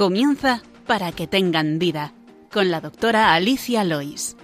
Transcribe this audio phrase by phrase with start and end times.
[0.00, 2.14] Comienza para que tengan vida
[2.50, 4.34] con la doctora Alicia Lois.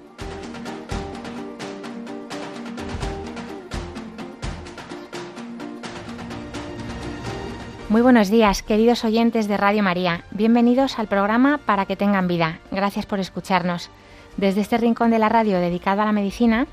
[7.88, 10.24] Muy buenos días, queridos oyentes de Radio María.
[10.30, 12.60] Bienvenidos al programa Para que tengan vida.
[12.70, 13.88] Gracias por escucharnos.
[14.36, 16.66] Desde este rincón de la radio dedicado a la medicina,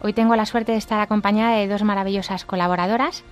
[0.00, 3.24] hoy tengo la suerte de estar acompañada de dos maravillosas colaboradoras.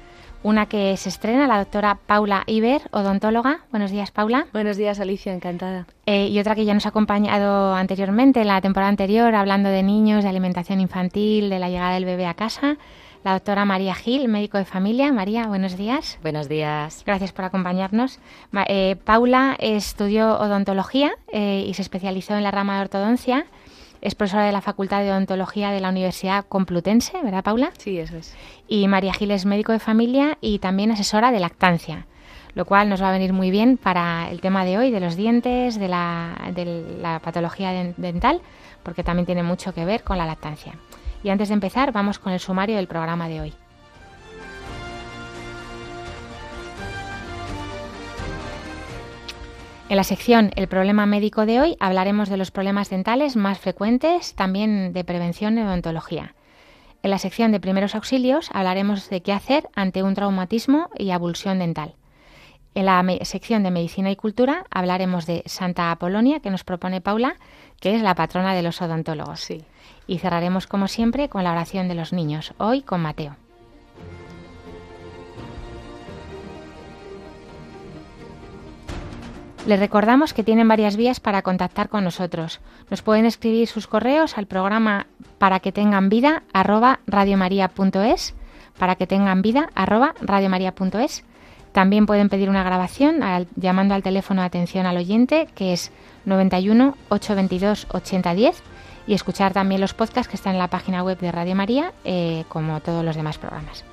[0.42, 3.60] Una que se estrena, la doctora Paula Iber, odontóloga.
[3.70, 4.46] Buenos días, Paula.
[4.52, 5.86] Buenos días, Alicia, encantada.
[6.06, 9.82] Eh, y otra que ya nos ha acompañado anteriormente, en la temporada anterior, hablando de
[9.82, 12.76] niños, de alimentación infantil, de la llegada del bebé a casa,
[13.26, 15.12] la doctora María Gil, médico de familia.
[15.12, 16.16] María, buenos días.
[16.22, 17.02] Buenos días.
[17.04, 18.20] Gracias por acompañarnos.
[18.68, 23.46] Eh, Paula estudió odontología eh, y se especializó en la rama de ortodoncia.
[24.06, 27.72] Es profesora de la Facultad de Odontología de la Universidad Complutense, ¿verdad, Paula?
[27.76, 28.36] Sí, eso es.
[28.68, 32.06] Y María Gil es médico de familia y también asesora de lactancia,
[32.54, 35.16] lo cual nos va a venir muy bien para el tema de hoy, de los
[35.16, 38.42] dientes, de la, de la patología dental,
[38.84, 40.74] porque también tiene mucho que ver con la lactancia.
[41.24, 43.54] Y antes de empezar, vamos con el sumario del programa de hoy.
[49.88, 54.34] En la sección El problema médico de hoy hablaremos de los problemas dentales más frecuentes,
[54.34, 56.34] también de prevención y odontología.
[57.04, 61.60] En la sección de primeros auxilios hablaremos de qué hacer ante un traumatismo y abulsión
[61.60, 61.94] dental.
[62.74, 67.36] En la sección de medicina y cultura hablaremos de Santa Apolonia, que nos propone Paula,
[67.78, 69.38] que es la patrona de los odontólogos.
[69.38, 69.62] Sí.
[70.08, 73.36] Y cerraremos, como siempre, con la oración de los niños, hoy con Mateo.
[79.66, 82.60] Les recordamos que tienen varias vías para contactar con nosotros.
[82.88, 88.34] Nos pueden escribir sus correos al programa para que tengan vida arroba radiomaria.es
[88.78, 91.24] para que tengan vida radiomaria.es.
[91.72, 93.20] También pueden pedir una grabación
[93.56, 95.90] llamando al teléfono de atención al oyente que es
[96.26, 98.62] 91 822 8010
[99.08, 102.44] y escuchar también los podcasts que están en la página web de Radio María eh,
[102.48, 103.84] como todos los demás programas.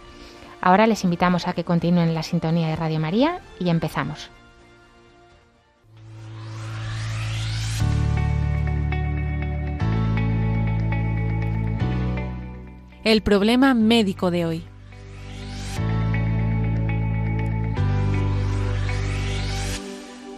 [0.61, 4.29] Ahora les invitamos a que continúen la sintonía de Radio María y empezamos.
[13.03, 14.64] El problema médico de hoy.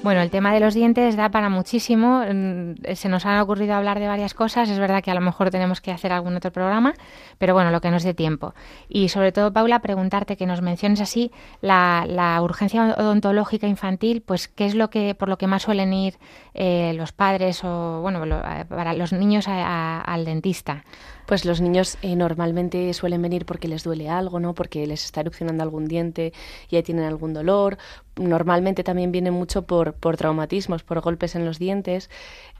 [0.02, 2.24] Bueno, el tema de los dientes da para muchísimo.
[2.28, 4.70] Mm, Se nos ha ocurrido hablar de varias cosas.
[4.70, 6.96] Es verdad que a lo mejor tenemos que hacer algún otro programa,
[7.38, 8.56] pero bueno, lo que nos dé tiempo.
[8.90, 14.66] Y sobre todo, Paula, preguntarte que nos menciones así la, urgencia odontológica infantil, pues qué
[14.66, 16.18] es lo que por lo que más suelen ir
[16.56, 20.84] eh, los padres o bueno, lo, para los niños al dentista.
[21.26, 24.54] Pues los niños eh, normalmente suelen venir porque les duele algo, ¿no?
[24.54, 26.34] Porque les está erupcionando algún diente
[26.70, 27.78] y ahí tienen algún dolor.
[28.16, 32.10] Normalmente también vienen mucho por, por traumatismos, por golpes en los dientes,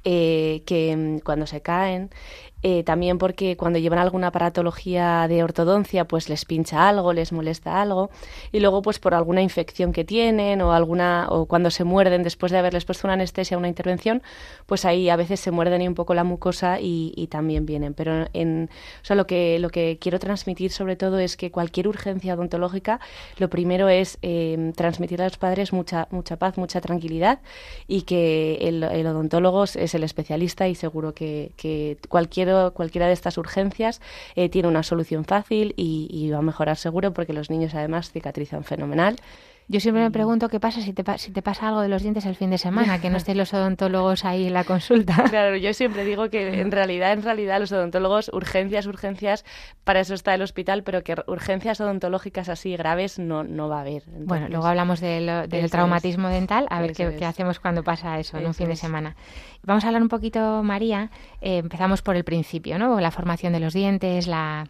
[0.04, 2.10] eh, que cuando se caen.
[2.64, 7.80] Eh, también porque cuando llevan alguna aparatología de ortodoncia, pues les pincha algo, les molesta
[7.80, 8.10] algo,
[8.52, 12.52] y luego pues por alguna infección que tienen o alguna o cuando se muerden después
[12.52, 14.24] de haberles puesto una anestesia, una intervención,
[14.66, 17.94] pues ahí a veces se muerden y un poco la mucosa y, también vienen.
[17.94, 18.70] Pero en,
[19.10, 23.00] o lo que lo que quiero transmitir sobre todo es que cualquier urgencia odontológica,
[23.38, 27.40] lo primero es eh, transmitir a los padres mucha mucha paz, mucha tranquilidad
[27.88, 33.14] y que el, el odontólogo es el especialista y seguro que, que cualquier cualquiera de
[33.14, 34.02] estas urgencias
[34.36, 38.12] eh, tiene una solución fácil y, y, va a mejorar seguro porque los niños además
[38.12, 39.18] cicatrizan fenomenal.
[39.68, 42.26] Yo siempre me pregunto qué pasa si te, si te pasa algo de los dientes
[42.26, 45.24] el fin de semana, que no estén los odontólogos ahí en la consulta.
[45.36, 49.44] Claro, yo siempre digo que en realidad, en realidad los odontólogos, urgencias, urgencias,
[49.84, 53.82] para eso está el hospital, pero que urgencias odontológicas así graves no, no va a
[53.82, 54.04] haber.
[54.04, 56.36] Entonces, bueno, luego hablamos de lo, del traumatismo es.
[56.36, 59.16] dental, a ver qué, qué, hacemos cuando pasa eso, en un fin de semana.
[59.64, 61.10] Vamos a hablar un poquito, María,
[61.42, 63.00] eh, empezamos por el principio, ¿no?
[63.00, 64.68] La formación de los dientes, la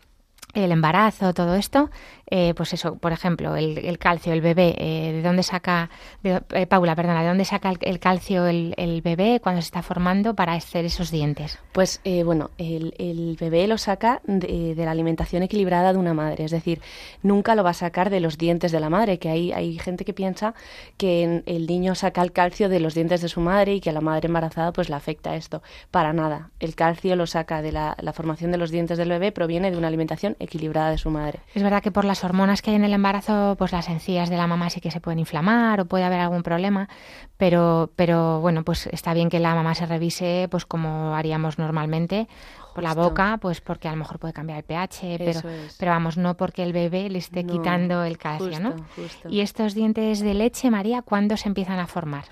[0.55, 1.91] el embarazo, todo esto,
[2.27, 5.89] eh, pues eso, por ejemplo, el, el calcio, el bebé, eh, ¿de dónde saca,
[6.23, 9.67] de, eh, Paula, perdona, ¿de dónde saca el, el calcio el, el, bebé cuando se
[9.67, 11.59] está formando para hacer esos dientes?
[11.71, 16.45] Pues eh, bueno, el, bebé lo saca de, de, la alimentación equilibrada de una madre,
[16.45, 16.81] es decir,
[17.21, 20.05] nunca lo va a sacar de los dientes de la madre, que hay, hay gente
[20.05, 20.55] que piensa
[20.97, 23.93] que el niño saca el calcio de los dientes de su madre y que a
[23.93, 25.61] la madre embarazada pues le afecta esto.
[25.91, 29.31] Para nada, el calcio lo saca de la, la formación de los dientes del bebé,
[29.31, 31.39] proviene de una alimentación equilibrada de su madre.
[31.53, 34.37] Es verdad que por las hormonas que hay en el embarazo, pues las encías de
[34.37, 36.87] la mamá sí que se pueden inflamar o puede haber algún problema,
[37.35, 42.29] pero, pero bueno, pues está bien que la mamá se revise pues como haríamos normalmente
[42.73, 45.75] por la boca, pues porque a lo mejor puede cambiar el pH, pero, es.
[45.77, 48.75] pero vamos, no porque el bebé le esté no, quitando el calcio, justo, ¿no?
[48.95, 49.27] Justo.
[49.29, 52.23] Y estos dientes de leche, María, ¿cuándo se empiezan a formar?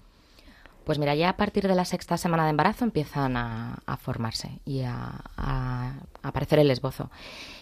[0.83, 4.81] Pues mira, ya a partir de la sexta semana de embarazo empiezan a, formarse y
[4.81, 7.09] a, a, aparecer el esbozo.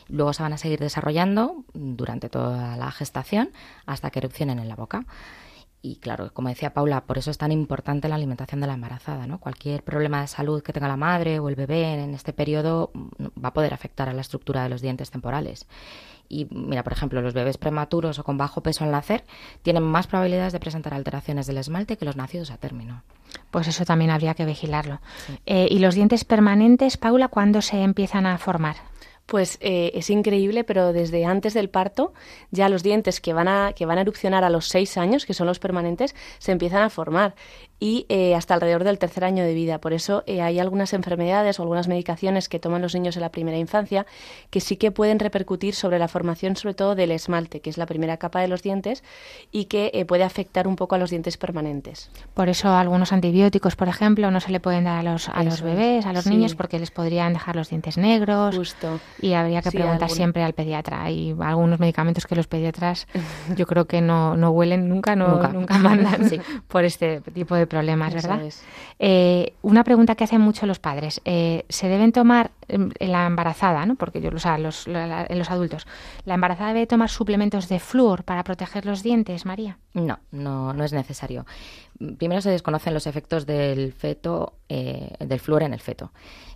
[0.08, 3.52] Luego se van a seguir desarrollando durante toda la gestación
[3.86, 5.06] hasta que erupcionen en la boca.
[5.84, 9.26] Y claro, como decía Paula, por eso es tan importante la alimentación de la embarazada.
[9.26, 9.40] ¿no?
[9.40, 12.92] Cualquier problema de salud que tenga la madre o el bebé en este periodo
[13.44, 15.66] va a poder afectar a la estructura de los dientes temporales.
[16.30, 19.26] Y mira, por ejemplo, los bebés prematuros o con bajo peso al nacer
[19.64, 23.04] tienen más probabilidades de presentar alteraciones del esmalte que los nacidos a término.
[23.50, 25.02] Pues eso también habría que vigilarlo.
[25.46, 28.91] Eh, ¿Y los dientes permanentes, Paula, cuándo se empiezan a formar?
[29.26, 32.14] Pues eh, es increíble, pero desde antes del parto
[32.52, 35.34] ya los dientes que van a que van a erupcionar a los seis años, que
[35.34, 37.36] son los permanentes, se empiezan a formar
[37.84, 39.80] y eh, hasta alrededor del tercer año de vida.
[39.82, 43.30] Por eso eh, hay algunas enfermedades o algunas medicaciones que toman los niños en la
[43.30, 44.06] primera infancia
[44.52, 47.88] que sí que pueden repercutir sobre la formación, sobre todo del esmalte, que es la
[47.88, 49.04] primera capa de los dientes
[49.52, 52.12] y que eh, puede afectar un poco a los dientes permanentes.
[52.36, 55.64] Por eso algunos antibióticos, por ejemplo, no se le pueden dar a los, a los
[55.64, 58.56] bebés, a los niños, porque les podrían dejar los dientes negros.
[58.56, 59.00] Justo.
[59.20, 61.02] Y habría que preguntar siempre al pediatra.
[61.02, 63.08] Hay algunos medicamentos que los pediatras
[63.56, 65.48] yo creo que no, no huelen nunca, no, nunca.
[65.48, 66.30] nunca mandan
[66.68, 68.42] por este tipo de problemas, ¿verdad?
[69.00, 71.22] Eh, una pregunta que hacen mucho los padres.
[71.24, 73.96] Eh, ¿Se deben tomar en la embarazada, ¿no?
[73.96, 75.86] porque yo, o sea, los, en los adultos,
[76.26, 79.78] ¿la embarazada debe tomar suplementos de flúor para proteger los dientes, María?
[79.94, 81.46] No, no, no es necesario.
[82.18, 86.12] Primero se desconocen los efectos del feto, eh, del flúor en el feto.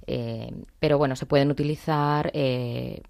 [0.08, 3.02] Eh, pero bueno, se pueden utilizar eh,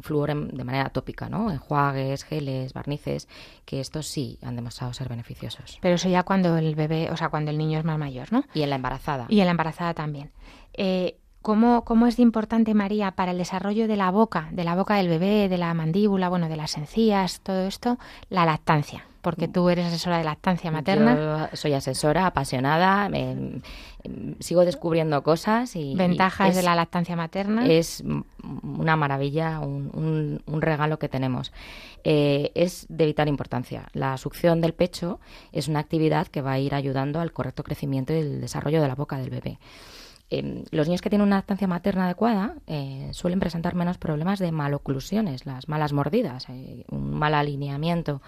[0.00, 1.50] flúor de manera tópica, ¿no?
[1.50, 3.28] Enjuagues, geles, barnices,
[3.64, 5.78] que estos sí han demostrado ser beneficiosos.
[5.80, 8.44] Pero eso ya cuando el bebé, o sea, cuando el niño es más mayor, ¿no?
[8.54, 9.26] Y en la embarazada.
[9.28, 10.30] Y en la embarazada también.
[10.74, 14.74] Eh, ¿Cómo, ¿Cómo, es de importante, María, para el desarrollo de la boca, de la
[14.74, 17.98] boca del bebé, de la mandíbula, bueno, de las encías, todo esto,
[18.28, 19.06] la lactancia?
[19.22, 21.48] Porque tú eres asesora de lactancia materna.
[21.50, 23.10] Yo soy asesora, apasionada,
[24.38, 25.94] sigo descubriendo cosas y...
[25.94, 27.66] Ventajas de la lactancia materna.
[27.66, 28.02] Es
[28.62, 31.52] una maravilla, un, un, regalo que tenemos.
[32.02, 33.88] Eh, es de vital importancia.
[33.92, 35.20] La succión del pecho
[35.52, 38.88] es una actividad que va a ir ayudando al correcto crecimiento y el desarrollo de
[38.88, 39.58] la boca del bebé.
[40.30, 44.52] Em, los niños que tienen una lactancia materna adecuada eh, suelen presentar menos problemas de
[44.52, 48.22] maloclusiones, las malas mordidas, eh, un mal alineamiento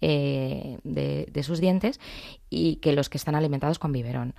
[0.00, 2.00] eh, de, sus dientes
[2.48, 4.34] y que los que están alimentados con biberón.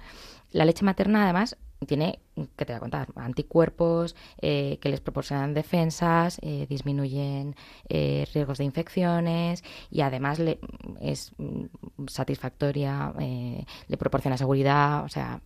[0.51, 1.56] La leche materna, además,
[1.86, 2.19] tiene,
[2.56, 6.39] que te voy a contar, anticuerpos que les proporcionan defensas,
[6.69, 7.56] disminuyen
[7.89, 10.59] riesgos de infecciones y además le,
[11.01, 11.33] es
[12.07, 15.42] satisfactoria, le proporciona seguridad, o sea,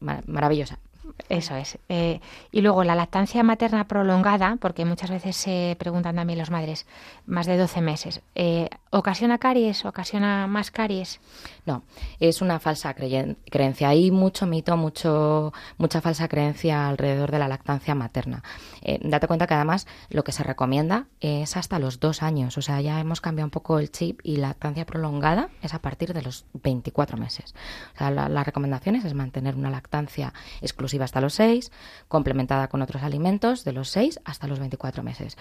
[0.00, 0.80] maravillosa.
[1.28, 1.78] Eso es.
[1.88, 2.20] Eh,
[2.50, 6.86] y luego la lactancia materna prolongada, porque muchas veces se preguntan también las madres,
[7.26, 9.84] más de 12 meses, eh, ¿ocasiona caries?
[9.84, 11.20] ¿Ocasiona más caries?
[11.64, 11.82] No,
[12.20, 13.88] es una falsa creencia.
[13.88, 18.42] Hay mucho mito, mucho, mucha falsa creencia alrededor de la lactancia materna.
[18.82, 22.58] Eh, date cuenta que además lo que se recomienda es hasta los dos años.
[22.58, 25.80] O sea, ya hemos cambiado un poco el chip y la lactancia prolongada es a
[25.80, 27.54] partir de los 24 meses.
[27.94, 31.72] O sea, la, las recomendaciones es mantener una lactancia exclusiva hasta los 6,
[32.08, 35.38] complementada con otros alimentos de los 6 hasta los 24 meses.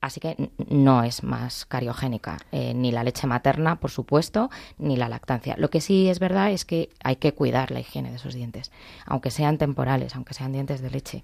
[0.00, 5.08] Así que no es más cariogénica, eh, ni la leche materna, por supuesto, ni la
[5.08, 5.54] lactancia.
[5.58, 8.72] Lo que sí es verdad es que hay que cuidar la higiene de esos dientes,
[9.06, 11.22] aunque sean temporales, aunque sean dientes de leche.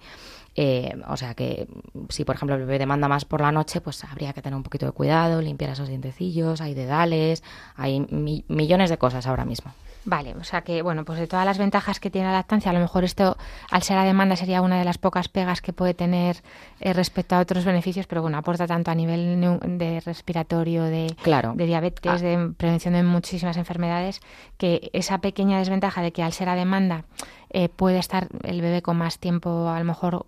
[0.63, 1.67] Eh, o sea que
[2.11, 4.63] si, por ejemplo, el bebé demanda más por la noche, pues habría que tener un
[4.63, 7.43] poquito de cuidado, limpiar esos dientecillos, hay dedales,
[7.77, 9.73] hay millones de cosas ahora mismo.
[10.05, 12.75] Vale, o sea que, bueno, pues de todas las ventajas que tiene la lactancia, a
[12.75, 13.39] lo mejor esto,
[13.71, 16.43] al ser a demanda, sería una de las pocas pegas que puede tener
[16.81, 19.41] eh, respecto a otros beneficios, pero bueno, aporta tanto a nivel
[19.79, 21.15] de respiratorio, de,
[21.55, 22.19] de diabetes, ah.
[22.19, 24.21] de prevención de muchísimas enfermedades,
[24.59, 27.05] que esa pequeña desventaja de que al ser a demanda
[27.53, 30.27] eh, puede estar el bebé con más tiempo, a lo mejor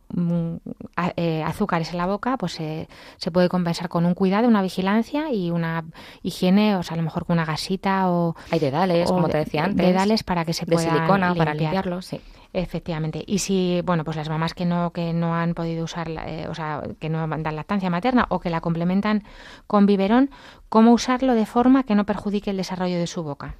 [1.16, 5.50] eh, azúcares en la boca, pues se puede compensar con un cuidado, una vigilancia y
[5.50, 5.84] una
[6.22, 8.36] higiene, o sea, a lo mejor con una gasita o...
[8.50, 9.86] Hay dedales, como te decía antes.
[9.86, 12.20] Dedales para que se de silicona para limpiarlo, sí.
[12.54, 13.24] Efectivamente.
[13.26, 16.54] Y si, bueno, pues las mamás que no que no han podido usar, eh, o
[16.54, 19.24] sea, que no dan lactancia materna o que la complementan
[19.66, 20.30] con biberón,
[20.68, 23.54] ¿cómo usarlo de forma que no perjudique el desarrollo de su boca?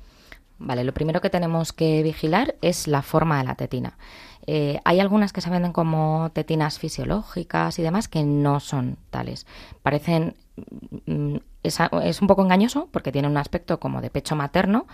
[0.58, 3.96] Vale, lo primero que tenemos que vigilar es la forma de la tetina.
[4.46, 9.46] Eh, hay algunas que se venden como tetinas fisiológicas y demás que no son tales.
[9.82, 10.34] Parecen
[11.06, 14.86] mm, es, es, un poco engañoso porque tiene un aspecto como de pecho materno,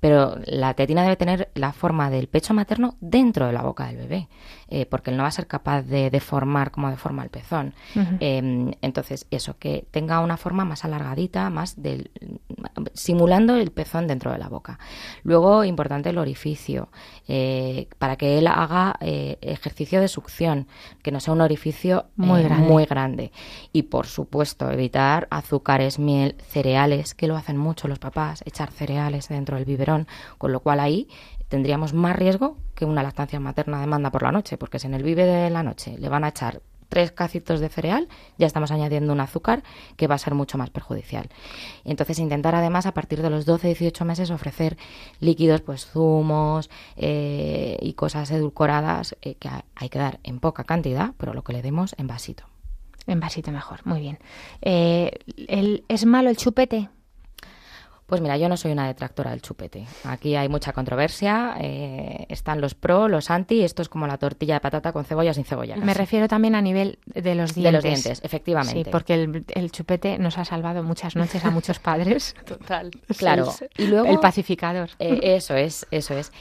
[0.00, 3.96] pero la tetina debe tener la forma del pecho materno dentro de la boca del
[3.96, 4.28] bebé,
[4.68, 7.74] eh, porque él no va a ser capaz de deformar como deforma el pezón.
[8.20, 12.10] Em, entonces, eso, que tenga una forma más alargadita, más del,
[12.92, 14.78] simulando el pezón dentro de la boca.
[15.22, 16.88] Luego, importante el orificio,
[17.28, 20.66] eh, para que él haga eh, ejercicio de succión,
[21.02, 22.68] que no sea un orificio muy, grande.
[22.68, 23.32] muy grande.
[23.72, 29.28] Y, por supuesto, evitar azúcares, miel, cereales, que lo hacen mucho los papás, echar cereales
[29.28, 30.06] dentro del biberón,
[30.38, 31.08] con lo cual ahí
[31.48, 35.02] tendríamos más riesgo que una lactancia materna demanda por la noche, porque si en el
[35.02, 39.12] vive de la noche le van a echar tres cacitos de cereal, ya estamos añadiendo
[39.12, 39.62] un azúcar
[39.96, 41.28] que va a ser mucho más perjudicial.
[41.84, 44.76] Entonces, intentar además a partir de los 12-18 meses ofrecer
[45.20, 51.12] líquidos, pues zumos eh, y cosas edulcoradas eh, que hay que dar en poca cantidad,
[51.16, 52.44] pero lo que le demos en vasito.
[53.06, 54.18] En vasito mejor, muy bien.
[54.62, 56.88] Eh, el, ¿Es malo el chupete?
[58.06, 59.84] Pues mira, yo no soy una detractora del chupete.
[60.04, 61.56] Aquí hay mucha controversia.
[61.60, 63.64] Eh, están los pro, los anti.
[63.64, 65.76] Esto es como la tortilla de patata con cebolla sin cebolla.
[65.76, 67.64] Me refiero también a nivel de los dientes.
[67.64, 68.84] De los dientes, efectivamente.
[68.84, 72.36] Sí, porque el, chupete nos ha salvado muchas noches a muchos padres.
[72.46, 72.92] Total.
[73.18, 73.52] Claro.
[73.76, 74.90] y luego el pacificador.
[75.00, 76.32] Eh, eso es, eso es.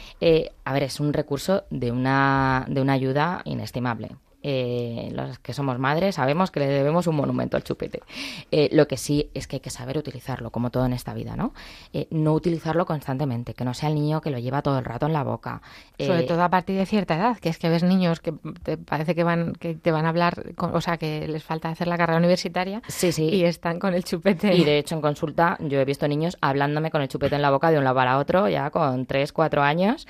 [0.65, 5.79] a ver, es un recurso de una de una ayuda inestimable eh, los que somos
[5.79, 8.03] madres sabemos que le debemos un monumento al chupete.
[8.51, 11.35] Eh, lo que sí es que hay que saber utilizarlo, como todo en esta vida,
[11.35, 11.55] ¿no?
[11.93, 15.07] Eh, no utilizarlo constantemente, que no sea el niño que lo lleva todo el rato
[15.07, 15.63] en la boca.
[15.97, 19.15] Sobre todo a partir de cierta edad, que es que ves niños que te parece
[19.15, 22.19] que van que te van a hablar, o sea, que les falta hacer la carrera
[22.19, 23.23] universitaria sí, sí.
[23.23, 24.53] y están con el chupete.
[24.53, 27.49] Y de hecho en consulta yo he visto niños hablándome con el chupete en la
[27.49, 30.05] boca de un lado para otro, ya con 3, 4 años.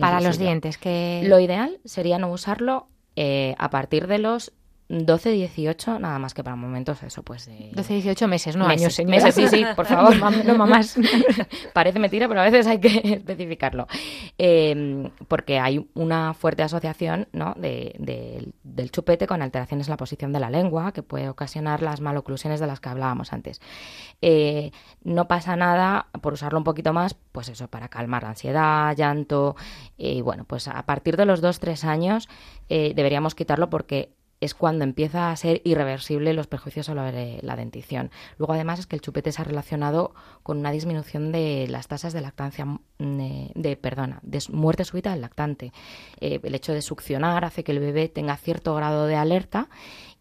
[0.00, 1.20] para los dientes, que...
[1.26, 2.86] Lo ideal sería no usarlo
[3.20, 4.52] eh, a partir de los
[4.90, 7.44] 12, 18, nada más que para momentos eso, pues...
[7.44, 7.70] De...
[7.74, 9.24] 12, 18 meses, no meses, años, señora.
[9.24, 10.16] Meses, sí, sí, por favor.
[10.46, 10.98] no, mamás.
[11.74, 13.86] Parece mentira, pero a veces hay que especificarlo.
[14.38, 17.54] Eh, porque hay una fuerte asociación ¿no?
[17.58, 22.00] de, del chupete con alteraciones en la posición de la lengua, que puede ocasionar las
[22.00, 23.60] maloclusiones de las que hablábamos antes.
[24.22, 24.72] Eh,
[25.04, 29.54] no pasa nada por usarlo un poquito más, pues eso, para calmar la ansiedad, llanto.
[29.98, 32.28] Y bueno, pues a partir de los 2-3 años
[32.70, 38.10] eh, deberíamos quitarlo porque es cuando empieza a ser irreversible los perjuicios sobre la dentición.
[38.36, 42.12] Luego, además, es que el chupete se ha relacionado con una disminución de las tasas
[42.12, 42.78] de lactancia, mm,
[43.54, 45.72] de, perdona, de muerte súbita del lactante.
[46.20, 49.68] Eh, el hecho de succionar hace que el bebé tenga cierto grado de alerta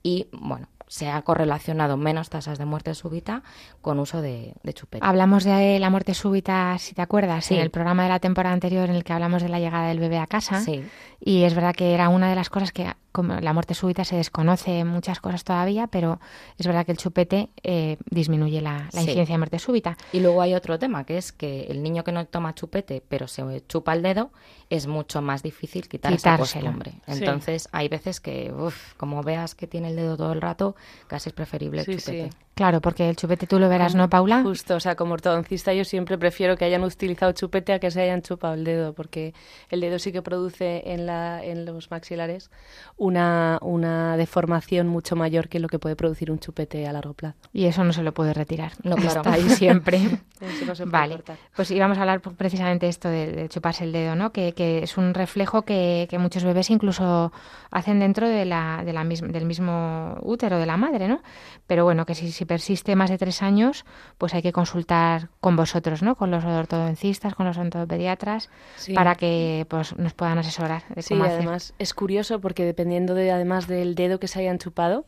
[0.04, 3.44] y, bueno, se ha correlacionado menos tasas de muerte súbita
[3.82, 5.06] con uso de, chupete.
[5.06, 8.90] Hablamos de la muerte súbita, si te acuerdas, en el programa de la temporada anterior
[8.90, 10.62] en el que hablamos de la llegada del bebé a casa.
[10.62, 10.84] Sí.
[11.20, 14.16] Y es verdad que era una de las cosas que como la muerte súbita se
[14.16, 16.20] desconoce muchas cosas todavía, pero
[16.60, 19.98] es verdad que el chupete eh, disminuye la, incidencia de muerte súbita.
[20.14, 23.28] Y luego hay otro tema, que es que el niño que no toma chupete, pero
[23.28, 24.30] se chupa el dedo,
[24.70, 26.94] es mucho más difícil quitar esa costumbre.
[27.08, 30.76] Entonces, hay veces que, uf, como veas que tiene el dedo todo el rato,
[31.08, 32.30] casi es preferible el chupete.
[32.58, 34.42] Claro, porque el chupete tú lo verás, ¿no, Paula?
[34.42, 38.02] Justo, o sea, como ortodoncista yo siempre prefiero que hayan utilizado chupete a que se
[38.02, 39.36] hayan chupado el dedo, porque
[39.70, 42.50] el dedo sí que produce en, la, en los maxilares
[42.98, 47.38] una, una deformación mucho mayor que lo que puede producir un chupete a largo plazo.
[47.54, 49.18] Y eso no se lo puede retirar, no, claro.
[49.18, 50.00] está ahí siempre.
[50.66, 51.20] no vale,
[51.56, 54.32] pues íbamos a hablar precisamente esto de, chuparse el dedo, ¿no?
[54.32, 57.32] Que, que es un reflejo que, que, muchos bebés incluso
[57.70, 61.22] hacen dentro de la, de la del mismo útero de la madre, ¿no?
[61.68, 63.86] Pero bueno, que si, si persiste más de tres años,
[64.18, 66.16] pues hay que consultar con vosotros, ¿no?
[66.16, 68.50] Con los ortodoncistas, con los odontopediatras,
[68.96, 73.68] para que pues nos puedan asesorar de sí, además es curioso porque dependiendo de además
[73.68, 75.06] del dedo que se hayan chupado,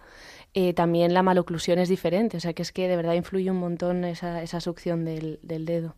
[0.53, 2.37] eh, también la maloclusión es diferente.
[2.37, 5.65] O sea que es que de verdad influye un montón esa, esa succión del, del
[5.65, 5.95] dedo.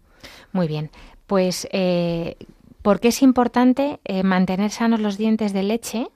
[0.51, 0.91] Muy bien.
[1.27, 2.35] Pues, eh,
[2.81, 6.07] ¿por qué es importante eh, mantener sanos los dientes de leche?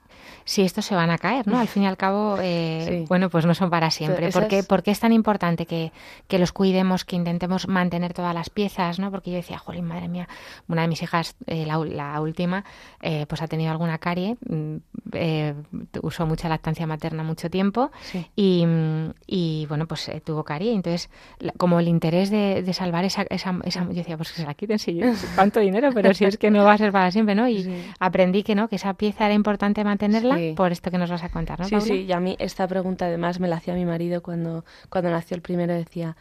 [0.45, 1.59] Si estos se van a caer, ¿no?
[1.59, 4.29] Al fin y al cabo, eh, bueno, pues no son para siempre.
[4.29, 4.47] ¿Por
[4.83, 5.91] qué, es tan importante que,
[6.37, 9.09] los cuidemos, que intentemos mantener todas las piezas, ¿no?
[9.09, 10.29] Porque yo decía, jolín, madre mía,
[10.67, 12.63] una de mis hijas, eh, la, última,
[13.01, 14.75] eh, pues ha tenido alguna carie, mm,
[16.03, 17.89] usó mucha lactancia materna mucho tiempo
[18.35, 20.73] y, bueno, pues tuvo carie.
[20.73, 21.09] Entonces,
[21.57, 24.99] como el interés de, salvar esa, esa, yo decía, pues que se la quiten, si
[25.33, 27.49] cuánto dinero, pero si es que no va a ser para siempre, ¿no?
[27.49, 31.23] Y aprendí que no, que esa pieza era importante mantenerla por esto que nos vas
[31.23, 31.67] a contar, ¿no?
[31.67, 35.09] Sí, sí, y a mí esta pregunta además me la hacía mi marido cuando, cuando
[35.09, 36.15] nació el primero, decía,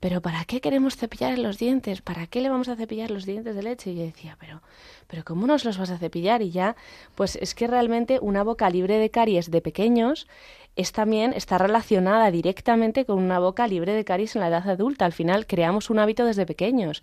[0.00, 2.00] pero ¿para qué queremos cepillar los dientes?
[2.00, 3.90] ¿Para qué le vamos a cepillar los dientes de leche?
[3.90, 4.62] Y yo decía, pero,
[5.06, 6.40] pero ¿cómo nos los vas a cepillar?
[6.40, 6.74] Y ya,
[7.14, 10.26] pues es que realmente una boca libre de caries de pequeños
[10.76, 15.04] es también está relacionada directamente con una boca libre de caries en la edad adulta.
[15.04, 17.02] Al final creamos un hábito desde pequeños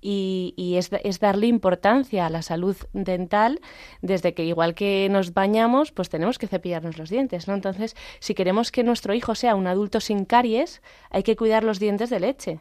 [0.00, 3.60] y, y es, es, darle importancia a la salud dental
[4.02, 7.54] desde que igual que nos bañamos, pues tenemos que cepillarnos los dientes, ¿no?
[7.54, 11.78] Entonces, si queremos que nuestro hijo sea un adulto sin caries, hay que cuidar los
[11.78, 12.60] dientes de leche.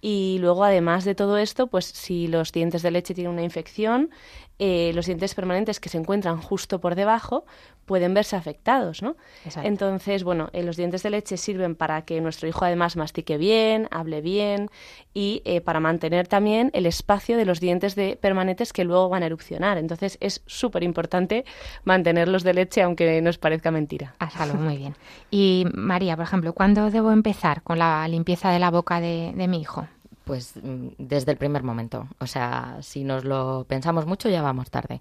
[0.00, 4.10] Y luego, además de todo esto, pues si los dientes de leche tienen una infección,
[4.58, 7.44] eh, los dientes permanentes que se encuentran justo por debajo
[7.84, 9.16] pueden verse afectados, ¿no?
[9.62, 13.86] Entonces, bueno, eh, los dientes de leche sirven para que nuestro hijo además mastique bien,
[13.90, 14.70] hable bien
[15.12, 19.22] y eh, para mantener también el espacio de los dientes de permanentes que luego van
[19.22, 19.76] a erupcionar.
[19.76, 21.44] Entonces, es súper importante
[21.84, 24.14] mantenerlos de leche, aunque nos parezca mentira.
[24.18, 24.96] Ah, muy bien.
[25.30, 29.60] Y María, por ejemplo, ¿cuándo debo empezar con la limpieza de la boca de mi
[29.60, 29.86] hijo?
[30.26, 32.08] Pues mm, desde el primer momento.
[32.18, 35.00] O sea, si nos lo pensamos mucho ya vamos tarde.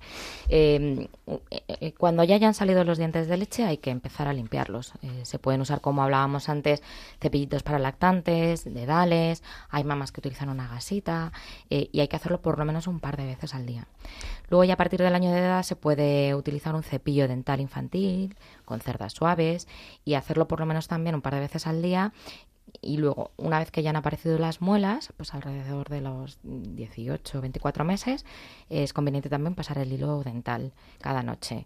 [0.50, 1.08] Em,
[1.50, 4.94] eh, eh, cuando ya hayan salido los dientes de leche hay que empezar a limpiarlos.
[5.02, 6.84] Eh, se pueden usar, como hablábamos antes,
[7.20, 9.42] cepillitos para lactantes, dedales,
[9.72, 11.32] hay mamás que utilizan una gasita
[11.70, 13.88] y hay que hacerlo por lo menos un par de veces al día.
[14.50, 18.36] Luego ya a partir del año de edad se puede utilizar un cepillo dental infantil
[18.64, 19.68] con cerdas suaves
[20.04, 22.14] y hacerlo por lo menos también un par de veces al día
[22.82, 27.38] y luego, una vez que ya han aparecido las muelas, pues alrededor de los 18
[27.38, 28.26] o 24 meses,
[28.70, 31.66] es conveniente también pasar el hilo dental cada noche.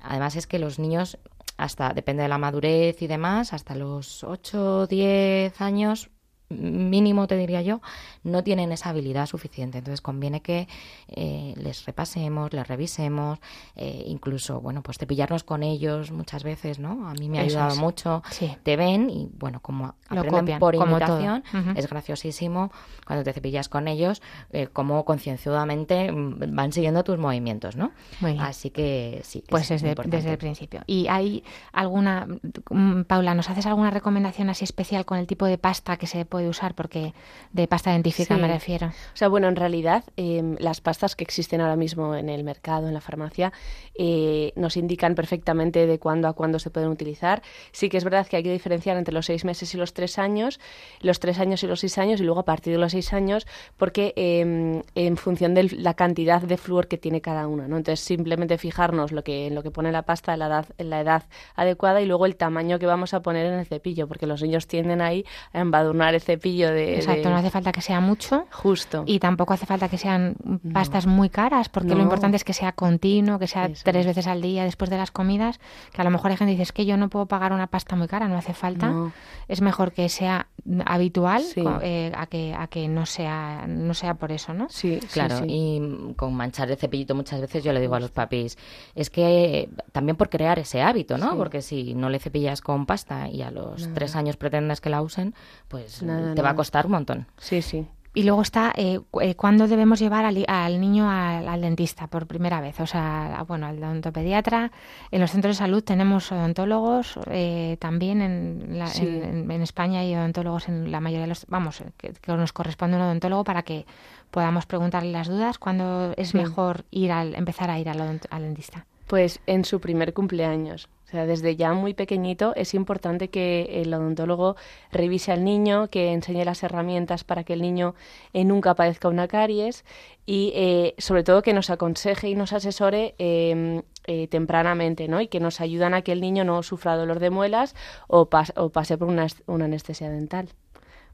[0.00, 1.18] Además es que los niños,
[1.56, 6.10] hasta, depende de la madurez y demás, hasta los 8 o 10 años
[6.48, 7.80] mínimo te diría yo,
[8.22, 9.78] no tienen esa habilidad suficiente.
[9.78, 10.68] Entonces conviene que
[11.08, 13.38] eh, les repasemos, les revisemos,
[13.76, 17.08] eh, incluso, bueno, pues cepillarnos con ellos muchas veces, ¿no?
[17.08, 18.22] A mí me ha ayudado mucho.
[18.62, 21.44] Te ven y, bueno, como aprenden por imitación,
[21.76, 22.70] es graciosísimo
[23.06, 27.92] cuando te cepillas con ellos, eh, como concienciadamente mm, van siguiendo tus movimientos, ¿no?
[28.38, 29.44] Así que sí.
[29.48, 30.82] pues desde, desde el principio.
[30.86, 32.26] ¿Y hay alguna,
[32.70, 36.18] mm, Paula, nos haces alguna recomendación así especial con el tipo de pasta que se
[36.34, 37.14] puede usar, porque
[37.52, 38.88] de pasta dentífica me refiero.
[38.88, 42.88] O sea, bueno, en realidad em, las pastas que existen ahora mismo en el mercado,
[42.88, 43.52] en la farmacia,
[43.94, 47.40] eh, nos indican perfectamente de cuándo a cuándo se pueden utilizar.
[47.70, 50.18] Sí que es verdad que hay que diferenciar entre los seis meses y los tres
[50.18, 50.58] años,
[51.02, 53.46] los tres años y los seis años, y luego a partir de los seis años,
[53.76, 57.68] porque em, en función de la cantidad de flúor que tiene cada uno.
[57.68, 57.76] ¿no?
[57.76, 60.90] Entonces, simplemente fijarnos lo que, en lo que pone la pasta en la, edad, en
[60.90, 61.22] la edad
[61.54, 64.66] adecuada y luego el tamaño que vamos a poner en el cepillo, porque los niños
[64.66, 66.96] tienden ahí a embadurnar cepillo de...
[66.96, 68.46] Exacto, no hace falta que sea mucho.
[68.50, 69.04] Justo.
[69.06, 70.36] Y tampoco hace falta que sean
[70.72, 74.42] pastas muy caras, porque lo importante es que sea continuo, que sea tres veces al
[74.42, 75.60] día después de las comidas,
[75.92, 77.66] que a lo mejor hay gente que dice, es que yo no puedo pagar una
[77.66, 79.12] pasta muy cara, no hace falta.
[79.48, 80.48] Es mejor que sea
[80.86, 81.42] habitual
[81.82, 84.68] eh, a, que, a que no sea, no sea por eso, ¿no?
[84.70, 85.44] Sí, claro.
[85.46, 88.56] Y con manchar el cepillito muchas veces yo le digo a los papis,
[88.94, 91.36] es que también por crear ese hábito, ¿no?
[91.36, 95.02] Porque si no le cepillas con pasta y a los tres años pretendes que la
[95.02, 95.34] usen,
[95.68, 96.02] pues
[96.34, 97.26] te va a costar un montón.
[97.38, 97.86] Sí, sí.
[98.16, 102.78] Y luego está eh, eh cuándo debemos llevar al, niño al, dentista por primera vez.
[102.78, 104.70] O sea, bueno, al odontopediatra.
[105.10, 110.92] En los centros de salud tenemos odontólogos eh, también en, en, España hay odontólogos en
[110.92, 111.44] la mayoría de los.
[111.48, 113.84] Vamos, que, nos corresponde un odontólogo para que
[114.30, 115.58] podamos preguntarle las dudas.
[115.58, 118.86] ¿Cuándo es mejor ir al, empezar a ir al, al dentista?
[119.08, 124.56] Pues en su primer cumpleaños sea, desde ya muy pequeñito es importante que el odontólogo
[124.90, 127.94] revise al niño, que enseñe las herramientas para que el niño
[128.32, 129.84] eh, nunca padezca una caries
[130.26, 135.20] y eh, sobre todo que nos aconseje y nos asesore em, eh, tempranamente, ¿no?
[135.20, 137.76] Y que nos ayudan a que el niño no sufra dolor de muelas
[138.08, 140.48] o, pase por una anestesia dental.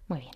[0.08, 0.32] Muy bien.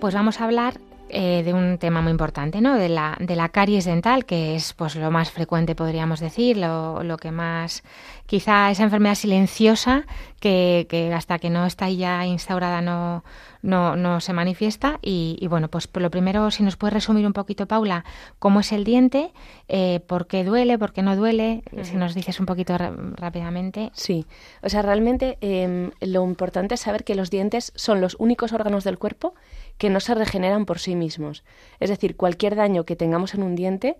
[0.00, 0.80] Pues vamos a hablar
[1.12, 2.76] eh, de un tema muy importante, ¿no?
[2.76, 7.02] De la, de la caries dental, que es pues lo más frecuente, podríamos decir, lo,
[7.02, 7.82] lo que más,
[8.26, 10.04] quizá esa enfermedad silenciosa
[10.40, 13.22] que, que hasta que no está ya instaurada no,
[13.62, 14.98] no, no se manifiesta.
[15.02, 18.04] Y, bueno, pues lo primero, si nos puedes resumir un poquito, Paula,
[18.38, 19.32] cómo es el diente,
[19.68, 23.90] eh, por qué duele, por qué no duele, si nos dices un poquito rápidamente.
[23.94, 24.26] Sí,
[24.62, 28.84] o sea, realmente em, lo importante es saber que los dientes son los únicos órganos
[28.84, 29.34] del cuerpo
[29.80, 31.42] que no se regeneran por sí mismos.
[31.80, 33.96] Es decir, cualquier daño que tengamos en un diente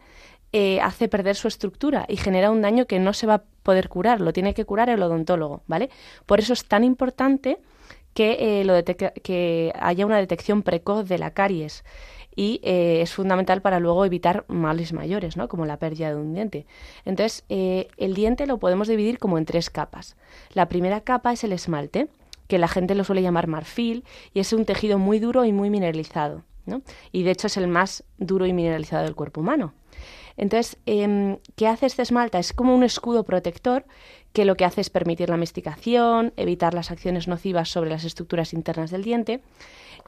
[0.53, 3.89] eh, hace perder su estructura y genera un daño que no se va a poder
[3.89, 5.89] curar, lo tiene que curar el odontólogo, ¿vale?
[6.27, 7.57] Por eso es tan importante
[8.13, 11.83] que, eh, haya una detección precoz de la caries
[12.37, 15.49] y eh, es fundamental para luego evitar males mayores, ¿no?
[15.49, 16.67] como la pérdida de un diente.
[17.07, 20.19] Entonces, el diente lo podemos dividir como en tres capas.
[20.53, 22.09] La primera capa es el esmalte,
[22.51, 25.71] que la gente lo suele llamar marfil, y es un tejido muy duro y muy
[25.71, 26.43] mineralizado.
[26.67, 26.83] ¿no?
[27.13, 29.73] Y de hecho es el más duro y mineralizado del cuerpo humano.
[30.37, 32.39] Entonces, em, ¿qué hace este esmalta?
[32.39, 33.85] Es como un escudo protector
[34.33, 38.53] que lo que hace es permitir la masticación, evitar las acciones nocivas sobre las estructuras
[38.53, 39.43] internas del diente.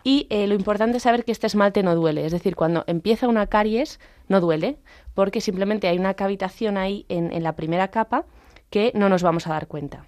[0.04, 3.28] Y eh, lo importante es saber que este esmalte no duele, es decir, cuando empieza
[3.28, 4.78] una caries no duele,
[5.14, 8.24] porque simplemente hay una cavitación ahí en, en la primera capa
[8.70, 10.06] que no nos vamos a dar cuenta.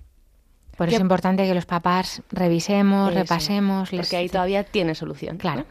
[0.77, 3.91] Por eso es importante que los papás revisemos, repasemos.
[3.91, 5.39] Porque ahí todavía tiene solución.
[5.39, 5.65] Claro.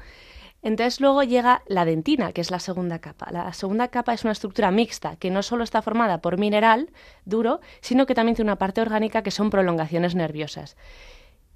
[0.63, 3.29] Entonces luego llega la dentina, que es la segunda capa.
[3.31, 6.89] La segunda capa es una estructura mixta, que no solo está formada por mineral
[7.25, 10.77] duro, sino que también tiene una parte orgánica que son prolongaciones nerviosas.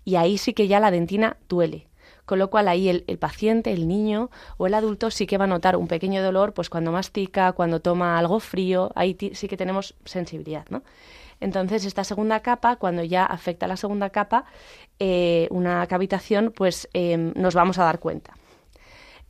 [0.03, 1.87] Y ahí sí que ya la dentina duele.
[2.25, 5.47] Con lo cual ahí el, paciente, el niño o el adulto sí que va a
[5.47, 9.95] notar un pequeño dolor pues cuando mastica, cuando toma algo frío, ahí sí que tenemos
[10.03, 10.83] sensibilidad, ¿no?
[11.39, 14.45] Entonces, esta segunda capa, cuando ya afecta a la segunda capa,
[14.99, 18.33] eh, una cavitación, pues em, nos vamos a dar cuenta.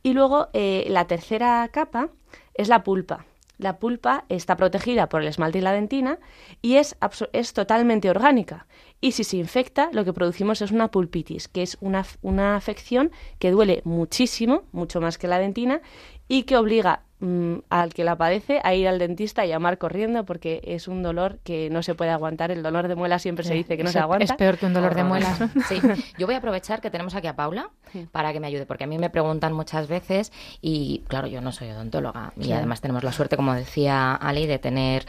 [0.02, 2.08] Y luego eh, la tercera capa
[2.54, 3.26] es la pulpa.
[3.58, 6.18] La pulpa está protegida por el esmalte y la dentina
[6.62, 6.96] y es,
[7.32, 8.66] es totalmente orgánica.
[9.00, 13.10] Y si se infecta, lo que producimos es una pulpitis, que es una, una afección
[13.40, 15.82] que duele muchísimo, mucho más que la dentina,
[16.28, 20.24] y que obliga Mm, al que la padece a ir al dentista y llamar corriendo
[20.24, 22.52] porque es un dolor que no se puede aguantar.
[22.52, 24.24] El dolor de muela siempre se dice que no se aguanta.
[24.24, 25.38] Es peor que un dolor de muelas.
[25.68, 25.80] Sí.
[26.18, 27.70] Yo voy a aprovechar que tenemos aquí a Paula
[28.12, 31.52] para que me ayude, porque a mí me preguntan muchas veces y, claro, yo no
[31.52, 35.04] soy odontóloga y además tenemos la suerte, como decía Ali, de tener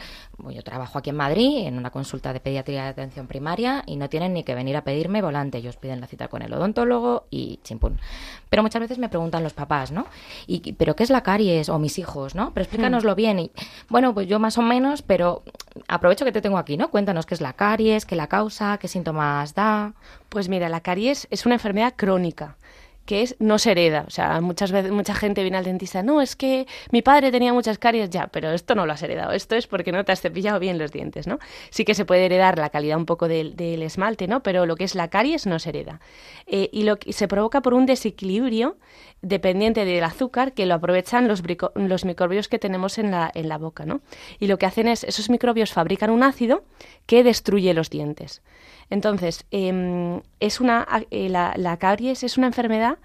[0.48, 4.08] yo trabajo aquí en Madrid en una consulta de pediatría de atención primaria y no
[4.08, 5.58] tienen ni que venir a pedirme volante.
[5.58, 7.98] Ellos piden la cita con el odontólogo y chimpún.
[8.48, 10.06] Pero muchas veces me preguntan los papás, ¿no?
[10.46, 11.68] Y, ¿Pero qué es la caries?
[11.68, 12.52] O mis hijos, ¿no?
[12.52, 13.38] Pero explícanoslo bien.
[13.38, 13.52] Y
[13.88, 15.42] bueno, pues yo más o menos, pero
[15.86, 16.90] aprovecho que te tengo aquí, ¿no?
[16.90, 19.94] Cuéntanos qué es la caries, qué la causa, qué síntomas da.
[20.28, 22.56] Pues mira, la caries es una enfermedad crónica
[23.10, 24.04] que es no se hereda.
[24.06, 27.52] O sea, muchas veces mucha gente viene al dentista, no, es que mi padre tenía
[27.52, 30.20] muchas caries ya, pero esto no lo has heredado, esto es porque no te has
[30.20, 31.40] cepillado bien los dientes, ¿no?
[31.70, 34.44] Sí que se puede heredar la calidad un poco del, esmalte, ¿no?
[34.44, 36.00] Pero lo que es la caries no se hereda.
[36.46, 38.76] Eh, y lo que se provoca por un desequilibrio
[39.22, 41.42] dependiente del azúcar que lo aprovechan los,
[41.74, 44.02] los microbios que tenemos en la, en la boca, ¿no?
[44.38, 46.62] Y lo que hacen es, esos microbios fabrican un ácido
[47.06, 48.40] que destruye los dientes.
[48.88, 52.98] Entonces, em, es una, eh, la, la caries es una enfermedad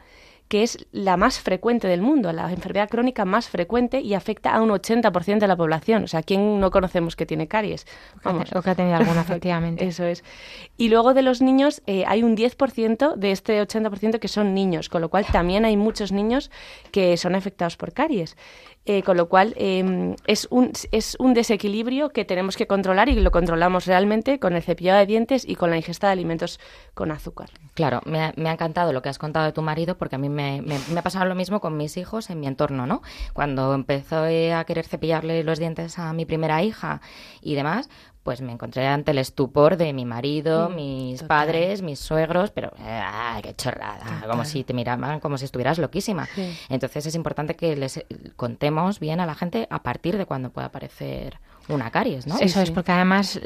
[0.47, 4.61] que es la más frecuente del mundo, la enfermedad crónica más frecuente y afecta a
[4.61, 6.03] un 80% de la población.
[6.03, 7.87] O sea, ¿quién no conocemos que tiene caries?
[8.23, 8.51] Vamos.
[8.53, 9.85] O que ha tenido alguna, efectivamente.
[9.85, 10.23] Eso es.
[10.77, 14.89] Y luego de los niños, eh, hay un 10% de este 80% que son niños,
[14.89, 16.51] con lo cual también hay muchos niños
[16.91, 18.37] que son afectados por caries.
[18.87, 23.15] Eh, con lo cual em, es, un, es un desequilibrio que tenemos que controlar y
[23.15, 26.59] lo controlamos realmente con el cepillado de dientes y con la ingesta de alimentos
[26.93, 27.49] con azúcar.
[27.73, 30.61] Claro, me ha, encantado lo que has contado de tu marido porque a mí me,
[30.61, 33.01] me, ha pasado lo mismo con mis hijos en mi entorno, ¿no?
[33.33, 37.01] Cuando empezó a querer cepillarle los dientes a mi primera hija
[37.41, 37.89] y demás,
[38.25, 42.71] pues me encontré ante el estupor de mi marido, mm, mis padres, mis suegros, pero
[42.79, 44.23] ¡ay, qué chorrada!
[44.27, 46.27] Como si te miraban como si estuvieras loquísima.
[46.67, 48.03] Entonces es importante que les
[48.35, 52.39] contemos bien a la gente a partir de cuando pueda aparecer una caries, ¿no?
[52.39, 53.39] Eso es, porque además,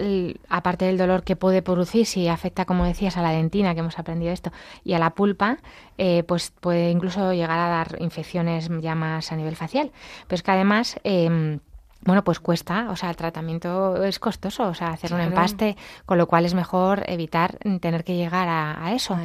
[0.48, 4.00] aparte del dolor que puede producir, si afecta, como decías, a la dentina, que hemos
[4.00, 4.54] aprendido esto,
[4.86, 5.58] y a la pulpa,
[5.98, 9.92] eh, pues puede incluso llegar a dar infecciones ya más a nivel facial.
[10.28, 11.02] Pero es que además...
[11.04, 11.60] Eh,
[12.02, 16.18] bueno, pues cuesta, o sea, el tratamiento es costoso, o sea, hacer un empaste, con
[16.18, 19.18] lo cual es mejor evitar tener que llegar a, eso.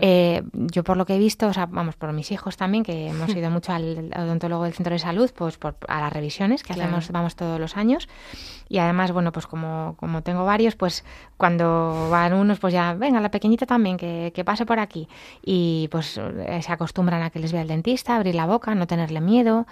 [0.00, 3.08] eh, yo por lo que he visto, o sea, vamos, por mis hijos también, que
[3.08, 6.72] hemos ido mucho al odontólogo del centro de salud, pues por, a las revisiones que
[6.72, 8.08] hacemos, vamos todos los años,
[8.68, 11.04] y además, bueno, pues como, como tengo varios, pues
[11.36, 15.08] cuando van unos, pues ya, venga, la pequeñita también, que, que pase por aquí,
[15.44, 18.86] y pues eh, se acostumbran a que les vea el dentista, abrir la boca, no
[18.86, 19.66] tenerle miedo,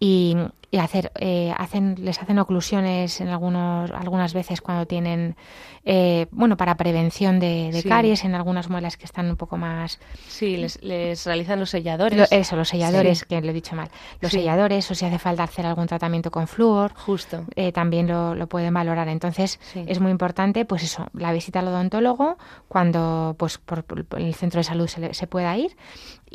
[0.00, 0.36] y,
[0.72, 5.36] y hacer, eh, hacen, les hacen oclusiones en algunos, algunas veces cuando tienen,
[5.84, 9.98] eh, bueno, para prevención de, caries en algunas muelas que están un poco más.
[10.28, 12.30] Sí, les, les realizan los selladores.
[12.30, 13.90] eso, los selladores, que lo he dicho mal.
[14.20, 16.92] Los selladores, o si hace falta hacer algún tratamiento con flúor.
[16.94, 17.44] Justo.
[17.56, 19.08] Eh, también lo, lo, pueden valorar.
[19.08, 23.84] Entonces, es muy importante, pues eso, la visita al odontólogo cuando, pues, por,
[24.16, 25.76] el centro de salud se, se pueda ir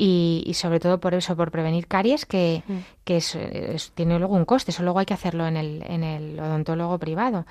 [0.00, 2.76] y, sobre todo por eso, por prevenir caries, que, mm.
[3.04, 6.38] que es, tiene luego un coste, eso luego hay que hacerlo en el, en el
[6.38, 7.46] odontólogo privado.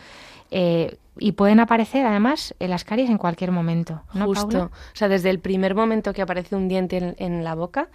[0.50, 4.04] Eh, y pueden aparecer además en las caries en cualquier momento.
[4.14, 4.72] ¿no, Justo.
[4.72, 7.90] O sea, desde el primer momento que aparece un diente en, la boca,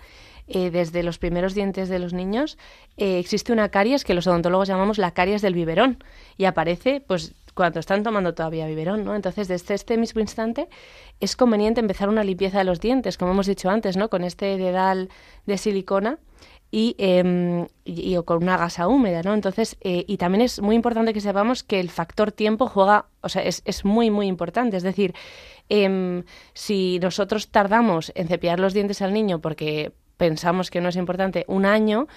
[0.49, 2.59] eh, desde los primeros dientes de los niños,
[2.99, 6.05] eh, existe una caries que los odontólogos llamamos la caries del biberón.
[6.37, 9.15] Y aparece, pues, cuando están tomando todavía biberón, ¿no?
[9.15, 10.69] Entonces, desde este mismo instante
[11.21, 14.09] es conveniente empezar una limpieza de los dientes, como hemos dicho antes, ¿no?
[14.09, 15.09] Con este dedal
[15.47, 16.19] de silicona
[16.71, 19.35] y, em, y, o con una gasa húmeda, ¿no?
[19.35, 23.29] Entonces, eh, y también es muy importante que sepamos que el factor tiempo juega, o
[23.29, 24.79] sea, es, es muy, muy importante.
[24.79, 25.15] Es decir,
[25.69, 30.97] em, si nosotros tardamos en cepillar los dientes al niño porque pensamos que no es
[30.97, 32.09] importante un año,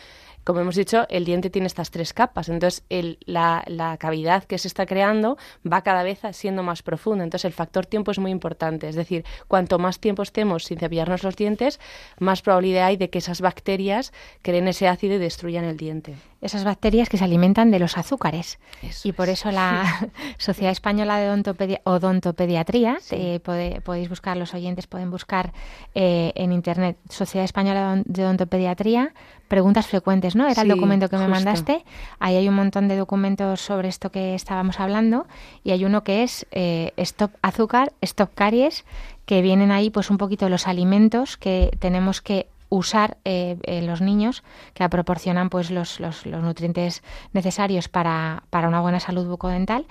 [0.46, 2.50] como hemos dicho, el diente tiene estas tres capas.
[2.50, 2.84] Entonces,
[3.26, 5.38] la, cavidad que se está creando
[5.70, 7.24] va cada vez siendo más profunda.
[7.24, 8.88] Entonces, el factor tiempo es muy importante.
[8.88, 11.80] Es decir, cuanto más tiempo estemos sin cepillarnos los dientes,
[12.20, 16.64] más probabilidad hay de que esas bacterias creen ese ácido y destruyan el diente esas
[16.64, 18.60] bacterias que se alimentan de los azúcares.
[19.04, 25.54] y por eso la Sociedad Española de Odontopediatría, eh, podéis buscar, los oyentes pueden buscar
[25.96, 29.14] eh, en Internet Sociedad Española de Odontopediatría,
[29.48, 30.48] preguntas frecuentes, ¿no?
[30.48, 31.84] Era el documento que me mandaste.
[32.20, 35.28] Ahí hay un montón de documentos sobre esto que estábamos hablando
[35.64, 38.86] y hay uno que es eh, Stop Azúcar, Stop Caries,
[39.26, 44.44] que vienen ahí pues un poquito los alimentos que tenemos que usar eh, los niños
[44.74, 47.04] que proporcionan pues los, los, los nutrientes
[47.34, 49.86] necesarios para, para, una buena salud bucodental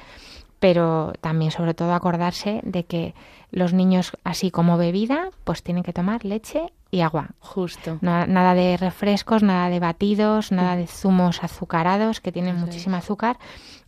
[0.58, 3.14] pero también sobre todo acordarse de que
[3.50, 7.30] los niños así como bebida pues tienen que tomar leche y agua.
[7.40, 7.98] Justo.
[8.00, 13.36] nada de refrescos, nada de batidos, nada de zumos azucarados que tienen muchísimo azúcar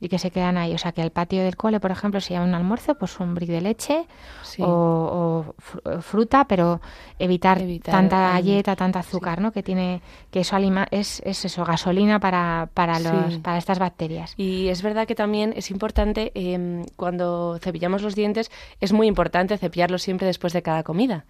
[0.01, 0.75] y que se quedan ahí.
[0.75, 3.35] O sea, que al patio del cole, por ejemplo, si hay un almuerzo, pues un
[3.35, 4.07] brick de leche
[4.59, 5.55] o,
[6.01, 6.81] fruta, pero
[7.19, 9.53] evitar, tanta galleta, tanta azúcar, ¿no?
[9.53, 10.57] Que tiene que eso
[10.91, 14.35] es, es eso, gasolina para, para, los, para estas bacterias.
[14.37, 19.57] Y es verdad que también es importante, em, cuando cepillamos los dientes, es muy importante
[19.59, 21.25] cepillarlos siempre después de cada comida,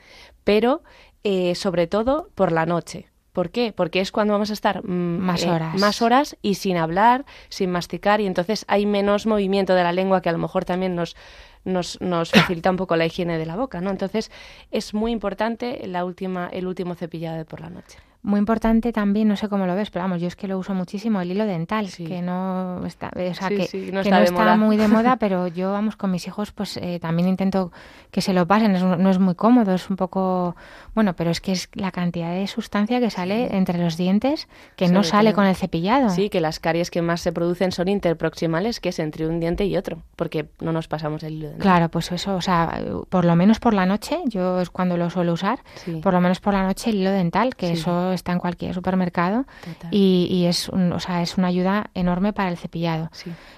[0.44, 0.82] pero
[1.28, 3.08] eh, sobre todo por la noche.
[3.32, 3.72] ¿Por qué?
[3.72, 5.74] Porque es cuando vamos a estar mm, más, eh, horas.
[5.74, 10.22] más horas y sin hablar, sin masticar, y entonces hay menos movimiento de la lengua
[10.22, 11.16] que a lo mejor también nos,
[11.64, 13.90] nos, nos facilita un poco la higiene de la boca, ¿no?
[13.90, 14.30] Entonces
[14.70, 17.98] es muy importante la última, el último cepillado de por la noche.
[18.26, 20.74] Muy importante también, no sé cómo lo ves, pero vamos, yo es que lo uso
[20.74, 25.14] muchísimo, el hilo dental, que no está, o sea, que, no, está, muy de moda,
[25.20, 27.70] pero yo, vamos, con mis hijos, pues eh, también intento
[28.10, 30.56] que se lo pasen, no es muy cómodo, es un poco,
[30.96, 34.88] bueno, pero es que es la cantidad de sustancia que sale entre los dientes que
[34.88, 36.10] no sale con el cepillado.
[36.10, 39.66] Sí, que las caries que más se producen son interproximales, que es entre un diente
[39.66, 41.62] y otro, porque no nos pasamos el hilo dental.
[41.62, 45.10] Claro, pues eso, o sea, por lo menos por la noche, yo es cuando lo
[45.10, 45.60] suelo usar,
[46.02, 49.46] por lo menos por la noche el hilo dental, que eso está en cualquier supermercado
[49.90, 53.10] y, es, o sea, es una ayuda enorme para el cepillado.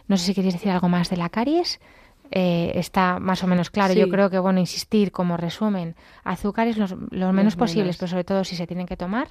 [0.06, 1.80] No sé si queréis decir algo más de la caries.
[2.30, 3.94] Eh, está más o menos claro.
[3.94, 8.56] Yo creo que, bueno, insistir como resumen, azúcares los, menos posibles, pero sobre todo si
[8.56, 9.28] se tienen que tomar,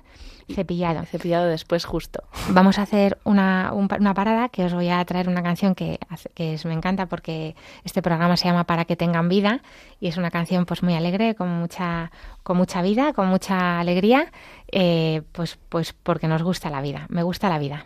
[0.50, 1.06] cepillado.
[1.06, 2.24] Cepillado después justo.
[2.50, 6.00] Vamos a hacer una, una parada que os voy a traer una canción que,
[6.34, 9.62] que me encanta porque este programa se llama Para que tengan vida
[10.00, 12.12] y es una canción pues muy alegre, con mucha,
[12.44, 14.32] con mucha vida, con mucha alegría,
[14.72, 17.86] eh, pues, pues porque nos gusta la vida, me gusta la vida.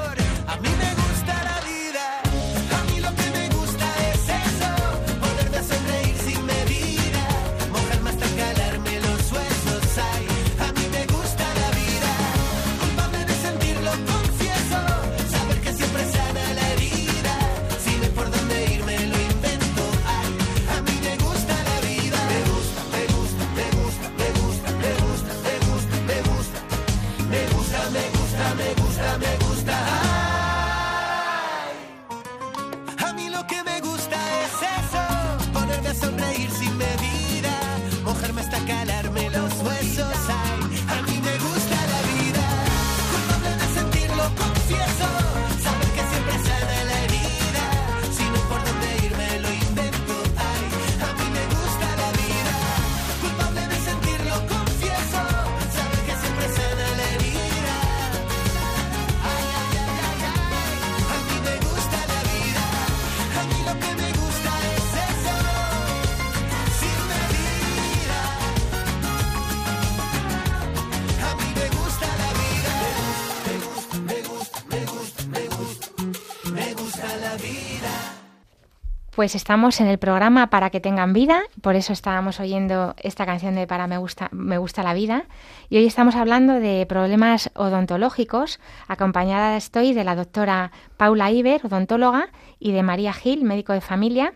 [79.21, 83.53] Pues estamos en el programa Para que tengan vida, por eso estábamos oyendo esta canción
[83.53, 85.25] de Para me gusta, me gusta la vida.
[85.69, 88.59] Y hoy estamos hablando de problemas odontológicos.
[88.87, 94.33] Acompañada estoy de la doctora Paula Iber, odontóloga, y de María Gil, médico de familia.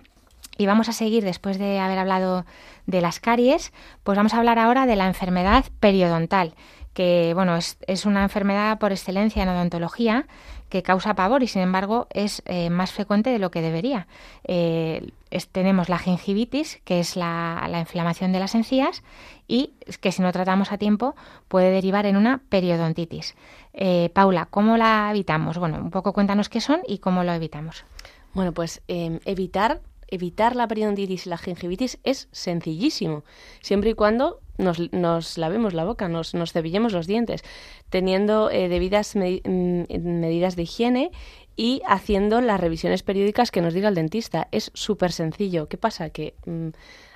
[0.55, 2.45] Y vamos a seguir, después de haber hablado
[2.85, 6.53] de las caries, pues vamos a hablar ahora de la enfermedad periodontal,
[6.93, 10.27] que bueno, es, es una enfermedad por excelencia en odontología
[10.75, 14.07] que causa pavor y sin embargo es eh, más frecuente de lo que debería.
[14.43, 15.07] Eh,
[15.53, 19.01] tenemos la gingivitis, que es la, la inflamación de las encías
[19.47, 21.15] y que si no tratamos a tiempo
[21.47, 23.35] puede derivar en una periodontitis.
[23.71, 25.57] Eh, Paula, ¿cómo la evitamos?
[25.57, 27.85] Bueno, un poco cuéntanos qué son y cómo lo evitamos.
[28.33, 33.23] Bueno, pues eh, evitar, evitar la periodontitis y la gingivitis es sencillísimo,
[33.61, 37.43] siempre y cuando nos, nos lavemos la boca, nos, nos cepillemos los dientes,
[37.89, 41.11] teniendo eh, debidas mm, medidas de higiene
[41.55, 44.47] y haciendo las revisiones periódicas que nos diga el dentista.
[44.51, 45.67] Es súper sencillo.
[45.67, 46.09] ¿Qué pasa?
[46.09, 46.69] Que mm,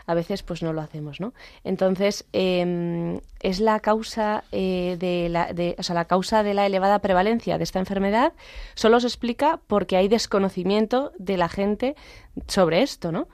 [0.10, 1.34] a veces pues no lo hacemos, ¿no?
[1.64, 6.98] Entonces, eh, es la causa eh, de la, o sea, la causa de la elevada
[7.00, 8.34] prevalencia de esta enfermedad
[8.74, 11.96] solo se explica porque hay desconocimiento de la gente
[12.48, 13.28] sobre esto, ¿no?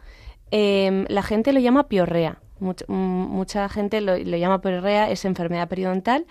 [0.52, 2.40] Eh, la gente lo llama piorrea.
[2.60, 6.26] Much- mm, mucha gente lo llama piorrea, es enfermedad periodontal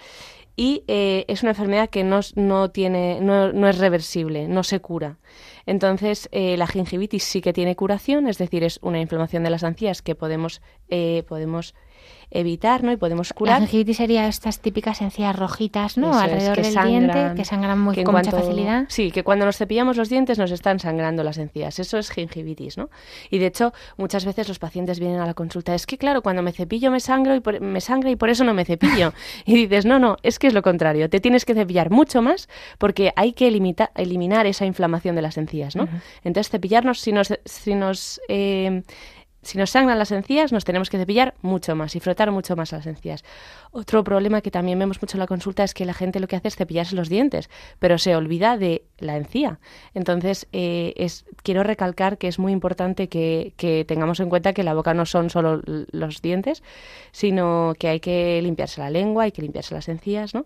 [0.56, 4.80] y eh, es una enfermedad que no, no tiene, no, no es reversible, no se
[4.80, 5.18] cura.
[5.66, 9.62] Entonces, eh, la gingivitis sí que tiene curación, es decir, es una inflamación de las
[9.62, 11.74] encías que podemos, eh, podemos
[12.30, 12.90] evitar, ¿no?
[12.92, 13.60] Y podemos La curar.
[13.60, 16.10] gingivitis sería estas típicas encías rojitas, ¿no?
[16.10, 18.84] Eso es, Alrededor que del sangran, diente, que sangran muy, que con mucha facilidad.
[18.88, 21.78] Sí, que cuando nos cepillamos los dientes nos están sangrando las encías.
[21.78, 22.90] Eso es gingivitis, ¿no?
[23.30, 25.74] Y de hecho, muchas veces los pacientes vienen a la consulta.
[25.74, 28.42] Es que, claro, cuando me cepillo me sangro y por, me sangra y por eso
[28.44, 29.12] no me cepillo.
[29.46, 31.08] y dices, no, no, es que es lo contrario.
[31.08, 35.36] Te tienes que cepillar mucho más porque hay que limita- eliminar esa inflamación de las
[35.38, 35.88] encías, ¿no?
[36.24, 38.82] Entonces, cepillarnos, si nos, si nos eh,
[39.44, 42.72] si nos sangran las encías, nos tenemos que cepillar mucho más y frotar mucho más
[42.72, 43.24] las encías.
[43.70, 46.36] Otro problema que también vemos mucho en la consulta es que la gente lo que
[46.36, 49.58] hace es cepillarse los dientes, pero se olvida de la encía.
[49.94, 51.06] Entonces, eh,
[51.42, 55.06] quiero recalcar que es muy importante que, que tengamos en cuenta que la boca no
[55.06, 56.62] son solo los dientes,
[57.12, 60.44] sino que hay que limpiarse la lengua, hay que limpiarse las encías, ¿no?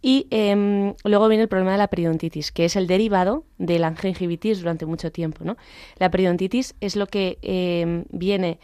[0.00, 3.94] Y em, luego viene el problema de la periodontitis, que es el derivado de la
[3.94, 5.56] gingivitis durante mucho tiempo, ¿no?
[5.96, 8.60] La periodontitis es lo que em, viene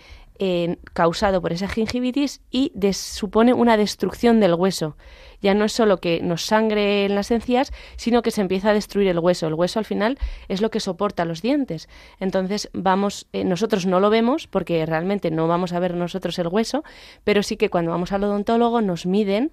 [0.92, 4.97] causado por esa gingivitis y supone una destrucción del hueso.
[5.40, 8.75] Ya no es solo que nos sangre en las encías, sino que se empieza a
[8.75, 9.47] destruir el hueso.
[9.47, 10.18] El hueso al final
[10.49, 11.88] es lo que soporta los dientes.
[12.18, 16.49] Entonces vamos, eh, nosotros no lo vemos porque realmente no vamos a ver nosotros el
[16.49, 16.83] hueso,
[17.23, 19.53] pero sí que cuando vamos al odontólogo nos miden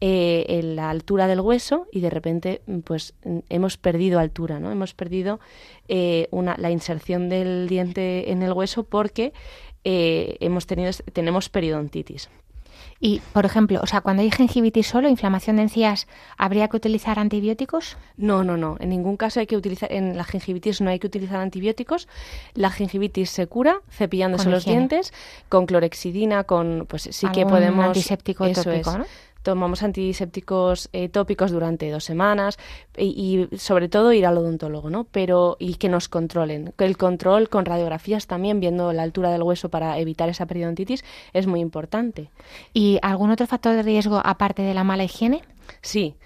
[0.00, 4.60] eh, en la altura del hueso y de repente mm, pues mm, hemos perdido altura,
[4.60, 4.70] ¿no?
[4.70, 5.40] Hemos perdido
[5.88, 9.32] eh, una, la inserción del diente en el hueso porque
[9.84, 12.28] eh, hemos tenido, tenemos periodontitis.
[12.98, 16.06] Y, por ejemplo, o sea, cuando hay gingivitis solo, inflamación de encías,
[16.38, 17.96] ¿habría que utilizar antibióticos?
[18.16, 18.76] No, no, no.
[18.80, 22.08] En ningún caso hay que utilizar, en la gingivitis no hay que utilizar antibióticos.
[22.54, 25.12] La gingivitis se cura cepillándose los dientes,
[25.48, 27.84] con clorexidina, con, pues sí que podemos.
[27.84, 28.96] antiséptico eso tópico, es.
[28.98, 29.04] ¿no?
[29.46, 32.58] Tomamos antisépticos eh, tópicos durante dos semanas
[32.96, 35.04] y, y sobre todo ir al odontólogo, ¿no?
[35.04, 36.74] Pero y que nos controlen.
[36.78, 41.46] El control con radiografías también, viendo la altura del hueso para evitar esa periodontitis, es
[41.46, 42.30] muy importante.
[42.74, 45.42] ¿Y algún otro factor de riesgo aparte de la mala higiene?
[45.80, 46.16] Sí.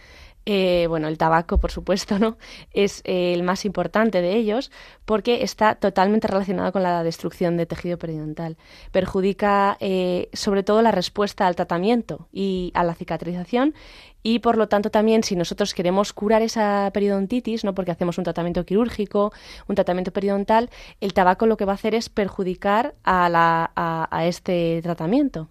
[0.46, 2.38] Eh, bueno, el tabaco, por supuesto, ¿no?
[2.72, 4.70] Es eh, el más importante de ellos
[5.04, 8.56] porque está totalmente relacionado con la destrucción de tejido periodontal.
[8.90, 13.74] Perjudica eh, sobre todo la respuesta al tratamiento y a la cicatrización
[14.22, 17.74] y por lo tanto también si nosotros queremos curar esa periodontitis, ¿no?
[17.74, 19.32] porque hacemos un tratamiento quirúrgico,
[19.66, 20.70] un tratamiento periodontal,
[21.00, 25.48] el tabaco lo que va a hacer es perjudicar a, este tratamiento.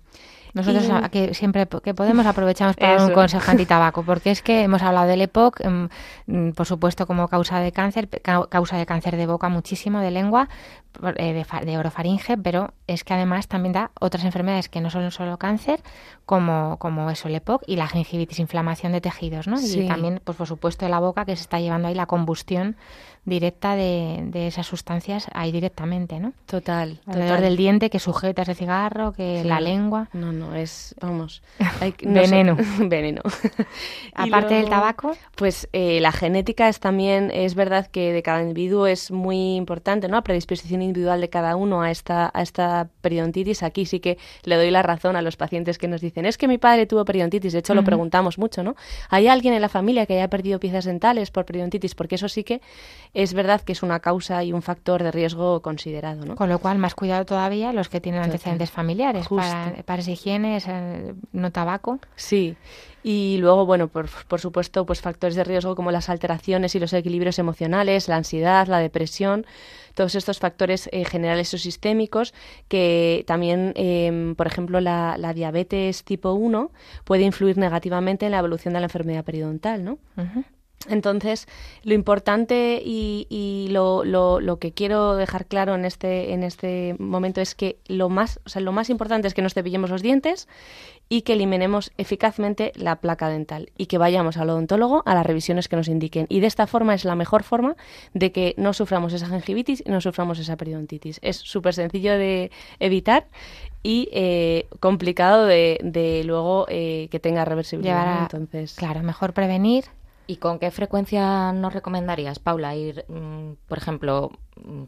[0.54, 4.82] Nosotros que siempre que podemos aprovechamos para dar un consejo anti-tabaco, porque es que hemos
[4.82, 5.90] hablado del EPOC, em,
[6.28, 8.10] mm, por supuesto como causa de cáncer,
[8.50, 10.50] causa de cáncer de boca muchísimo, de lengua,
[11.18, 15.38] eh, de, orofaringe, pero es que además también da otras enfermedades que no son solo
[15.38, 15.82] cáncer,
[16.26, 19.60] como, como eso, el EPOC y la gingivitis, inflamación de tejidos, ¿no?
[19.62, 22.76] Y también, pues por supuesto, de la boca que se está llevando ahí la combustión
[23.30, 26.34] directa de, de esas sustancias ahí directamente, ¿no?
[26.46, 27.00] Total.
[27.06, 30.10] Alrededor del diente que sujeta ese cigarro, que la lengua.
[30.14, 31.42] No, no, es, vamos,
[32.02, 32.58] veneno.
[32.80, 33.22] veneno.
[34.14, 35.16] Aparte del tabaco.
[35.36, 40.08] Pues eh, la genética es también, es verdad que de cada individuo es muy importante,
[40.08, 40.16] ¿no?
[40.16, 43.64] La predisposición individual de cada uno a esta, a esta periodontitis.
[43.64, 46.48] Aquí sí que le doy la razón a los pacientes que nos dicen, es que
[46.48, 47.54] mi padre tuvo periodontitis.
[47.54, 48.76] De hecho, lo preguntamos mucho, ¿no?
[49.10, 51.96] ¿Hay alguien en la familia que haya perdido piezas dentales por periodontitis?
[51.96, 52.62] Porque eso sí que
[53.24, 56.26] es verdad que es una causa y un factor de riesgo considerado.
[56.26, 56.36] ¿no?
[56.36, 60.60] Con lo cual, más cuidado todavía los que tienen antecedentes familiares para, para esa higiene,
[61.34, 62.00] no tabaco.
[62.16, 62.56] Sí.
[63.04, 66.94] Y luego, bueno, por, por, supuesto, pues factores de riesgo como las alteraciones y los
[66.94, 69.46] equilibrios emocionales, la ansiedad, la depresión,
[69.96, 72.34] todos estos factores eh, generales o sistémicos
[72.68, 76.72] que también, em, por ejemplo, la, la, diabetes tipo 1
[77.04, 79.98] puede influir negativamente en la evolución de la enfermedad periodontal, ¿no?
[80.88, 81.48] Entonces,
[81.84, 87.54] lo importante y, lo, lo, que quiero dejar claro en este, en este momento es
[87.54, 90.48] que lo más, o sea, lo más importante es que nos cepillemos los dientes
[91.10, 95.68] y que eliminemos eficazmente la placa dental y que vayamos al odontólogo a las revisiones
[95.68, 96.28] que nos indiquen.
[96.30, 97.76] Y de esta forma es la mejor forma
[98.14, 101.20] de que no suframos esa gingivitis y no suframos esa periodontitis.
[101.22, 103.28] Es súper sencillo de evitar
[103.84, 108.22] y eh, complicado de, luego eh, que tenga reversibilidad.
[108.22, 109.86] Entonces, claro, mejor prevenir
[110.30, 114.32] ¿Y con qué frecuencia nos recomendarías, Paula, ir, mm, por ejemplo,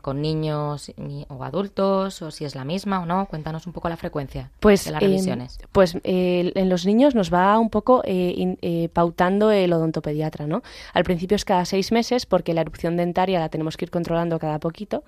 [0.01, 0.91] con niños
[1.27, 3.25] o adultos o si es la misma o no?
[3.27, 5.59] Cuéntanos un poco la frecuencia pues, de las revisiones.
[5.71, 10.61] pues en los niños nos va un poco eh, eh, pautando el odontopediatra, ¿no?
[10.93, 14.39] Al principio es cada seis meses porque la erupción dentaria la tenemos que ir controlando
[14.39, 15.03] cada poquito,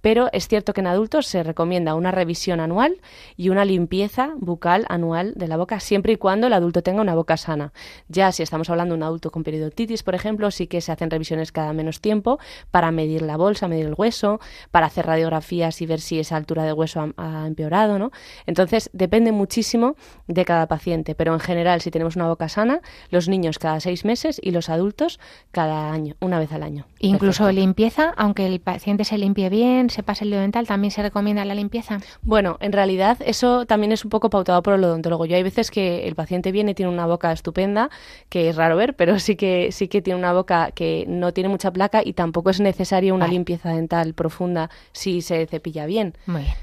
[0.00, 3.00] pero es cierto que en adultos se recomienda una revisión anual
[3.36, 7.14] y una limpieza bucal anual de la boca siempre y cuando el adulto tenga una
[7.14, 7.72] boca sana.
[8.08, 11.10] Ya si estamos hablando de un adulto con periodontitis, por ejemplo, sí que se hacen
[11.10, 12.38] revisiones cada menos tiempo
[12.70, 14.03] para medir la bolsa, medir el hueso,
[14.70, 18.10] para hacer radiografías y ver si esa altura de hueso ha, empeorado, ¿no?
[18.46, 19.96] Entonces, depende muchísimo
[20.26, 22.80] de cada paciente, pero en general, si tenemos una boca sana,
[23.10, 26.86] los niños cada seis meses y los adultos cada año, una vez al año.
[26.98, 31.44] Incluso limpieza, aunque el paciente se limpie bien, se pase el dental, ¿también se recomienda
[31.44, 32.00] la limpieza?
[32.22, 35.26] Bueno, en realidad eso también es un poco pautado por el odontólogo.
[35.26, 37.90] Yo hay veces que el paciente viene y tiene una boca estupenda,
[38.28, 41.48] que es raro ver, pero sí que sí que tiene una boca que no tiene
[41.48, 46.14] mucha placa y tampoco es necesaria una limpieza dental profunda si se cepilla bien.
[46.26, 46.54] Muy bien.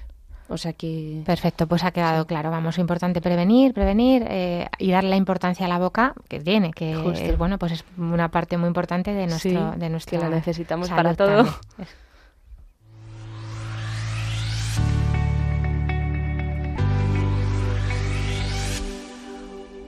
[0.51, 1.23] O sea que...
[1.25, 2.51] Perfecto, pues ha quedado claro.
[2.51, 6.91] Vamos, importante prevenir, prevenir eh, y darle la importancia a la boca que tiene, que
[6.91, 10.89] es, bueno, pues es una parte muy importante de nuestro, de nuestra que la necesitamos
[10.89, 11.45] para todo.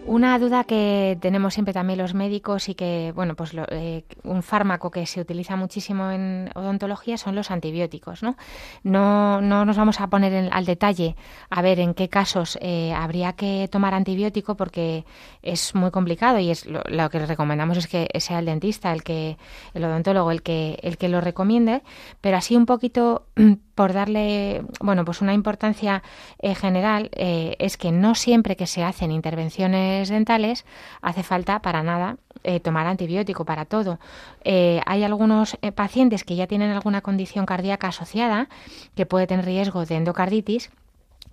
[0.06, 4.92] Una duda que tenemos siempre también los médicos y que, bueno, pues eh, un fármaco
[4.92, 8.36] que se utiliza muchísimo en odontología son los antibióticos, ¿no?
[8.84, 11.16] No, no nos vamos a poner al detalle
[11.50, 15.06] a ver en qué casos eh, habría que tomar antibiótico porque
[15.42, 19.04] es muy complicado y es lo, lo, que recomendamos es que sea el dentista, el
[19.04, 19.38] que,
[19.74, 21.82] el odontólogo, el que, el que lo recomiende,
[22.20, 23.28] pero así un poquito
[23.76, 26.04] por darle, bueno, pues una importancia
[26.40, 30.66] eh, general, eh, es que no siempre que se hacen intervenciones dentales
[31.02, 34.00] hace falta para nada eh, tomar antibiótico para todo.
[34.44, 38.50] hay algunos pacientes que ya tienen alguna condición cardíaca asociada
[38.96, 40.70] que puede tener riesgo de endocarditis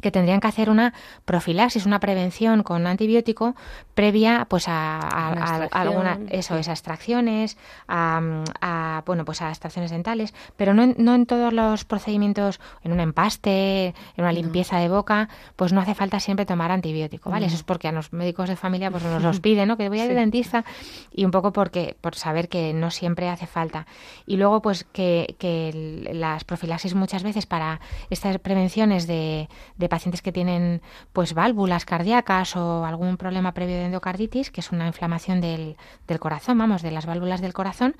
[0.00, 0.94] que tendrían que hacer una
[1.24, 3.54] profilaxis, una prevención con antibiótico
[3.94, 7.56] previa pues a, alguna eso, esas extracciones,
[7.88, 12.92] a, bueno pues a extracciones dentales, pero no en, no en todos los procedimientos, en
[12.92, 13.86] un empaste,
[14.16, 17.46] en una limpieza de boca, pues no hace falta siempre tomar antibiótico, ¿vale?
[17.46, 19.76] Eso es porque a los médicos de familia pues nos los piden, ¿no?
[19.76, 20.64] Que voy al dentista
[21.12, 23.86] y un poco porque por saber que no siempre hace falta.
[24.26, 29.48] Y luego pues que, que las profilaxis muchas veces para estas prevenciones de
[29.90, 30.80] pacientes que tienen
[31.12, 35.76] pues válvulas cardíacas o algún problema previo de endocarditis, que es una inflamación del,
[36.08, 37.96] del corazón, vamos, de las válvulas del corazón,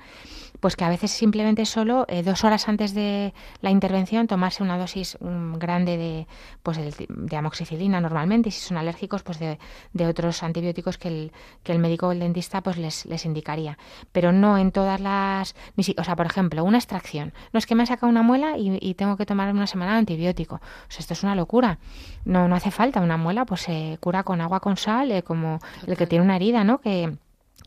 [0.59, 4.79] pues que a veces simplemente solo eh, dos horas antes de la intervención tomarse una
[4.79, 6.27] dosis mm, grande de,
[6.63, 9.59] pues de amoxicilina normalmente, y si son alérgicos, pues de,
[9.93, 11.31] de otros antibióticos que el,
[11.63, 13.77] que el médico o el dentista pues les, les indicaría.
[14.11, 15.55] Pero no en todas las...
[15.75, 17.33] Ni si, o sea, por ejemplo, una extracción.
[17.53, 19.99] No es que me ha sacado una muela y, tengo que tomar una semana de
[19.99, 20.55] antibiótico.
[20.55, 20.59] O
[20.97, 21.79] esto es una locura.
[22.25, 23.01] No, no hace falta.
[23.01, 26.35] Una muela pues se cura con agua con sal, eh, como el que tiene una
[26.35, 26.79] herida, ¿no?
[26.79, 27.15] Que,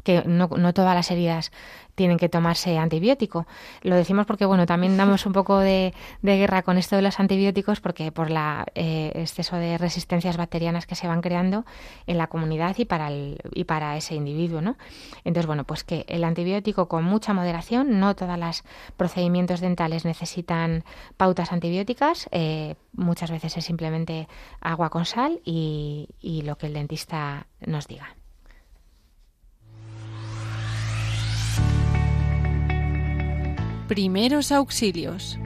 [0.04, 1.50] que no, no todas las heridas
[1.94, 3.46] tienen que tomarse antibiótico.
[3.82, 7.80] Lo decimos porque, bueno, también damos un poco de, guerra con esto de los antibióticos
[7.80, 11.64] porque por la eh, exceso de resistencias bacterianas que se van creando
[12.06, 14.76] en la comunidad y para, el, y para ese individuo, ¿no?
[15.24, 18.64] Entonces, bueno, pues que el antibiótico con mucha moderación, no todos los
[18.96, 20.84] procedimientos dentales necesitan
[21.16, 24.28] pautas antibióticas, eh, muchas veces es simplemente
[24.60, 26.08] agua con sal y
[26.44, 28.14] lo que el dentista nos diga.
[33.88, 35.38] Primeros auxilios.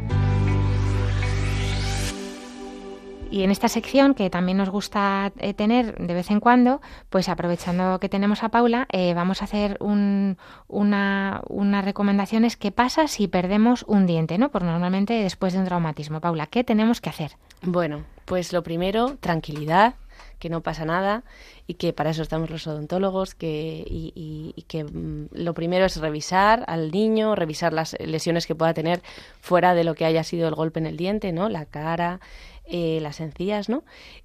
[3.32, 6.80] Y en esta sección, que también nos gusta eh, tener de vez en cuando,
[7.10, 12.70] pues aprovechando que tenemos a Paula, eh, vamos a hacer un, una, unas recomendaciones que
[12.70, 14.50] pasa si perdemos un diente, ¿no?
[14.50, 16.20] Por normalmente después de un traumatismo.
[16.20, 17.32] Paula, ¿qué tenemos que hacer?
[17.62, 19.94] Bueno, pues lo primero, tranquilidad,
[20.38, 21.24] que no pasa nada
[21.66, 26.64] y que para eso estamos los odontólogos que, y, que mm, lo primero es revisar
[26.66, 29.02] al niño, revisar las lesiones que pueda tener
[29.40, 31.48] fuera de lo que haya sido el golpe en el diente, ¿no?
[31.48, 32.20] La cara,
[32.70, 33.82] eh, las encías, ¿no?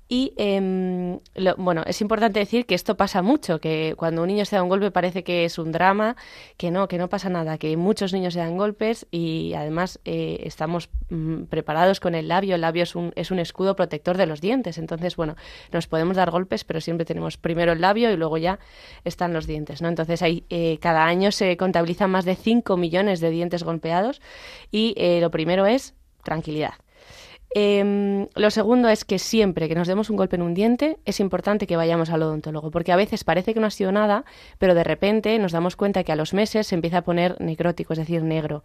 [0.10, 1.20] Y em,
[1.58, 4.70] bueno, es importante decir que esto pasa mucho, que cuando un niño se da un
[4.70, 6.18] golpe parece que es un drama,
[6.58, 10.42] que no, que no pasa nada, que muchos niños se dan golpes y además eh,
[10.44, 12.56] estamos mm, preparados con el labio.
[12.56, 14.78] El labio es un, es un escudo protector de los dientes.
[14.78, 15.36] Entonces, bueno,
[15.72, 18.60] nos podemos dar golpes, pero siempre tenemos primero el labio y luego ya
[19.06, 19.88] están los dientes, ¿no?
[19.88, 24.22] Entonces, hay, eh, cada año se contabilizan más de 5 millones de dientes golpeados
[24.70, 26.74] y lo primero es tranquilidad.
[27.56, 31.20] Em, lo segundo es que siempre que nos demos un golpe en un diente es
[31.20, 34.26] importante que vayamos al odontólogo, porque a veces parece que no ha sido nada,
[34.58, 37.94] pero de repente nos damos cuenta que a los meses se empieza a poner necrótico,
[37.94, 38.64] es decir, negro.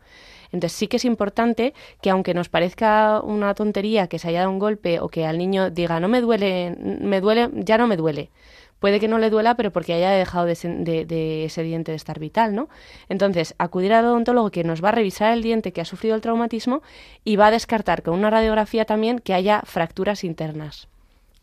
[0.53, 4.53] Entonces sí que es importante que aunque nos parezca una tontería que se haya dado
[4.53, 7.99] un golpe o que al niño diga no me duele, me duele, ya no me
[7.99, 8.31] duele,
[8.79, 12.55] puede que no le duela, pero porque haya dejado de, ese diente de estar vital,
[12.55, 12.69] ¿no?
[13.09, 16.21] Entonces, acudir al odontólogo que nos va a revisar el diente que ha sufrido el
[16.21, 16.83] traumatismo
[17.25, 20.89] y va a descartar con una radiografía también que haya fracturas internas.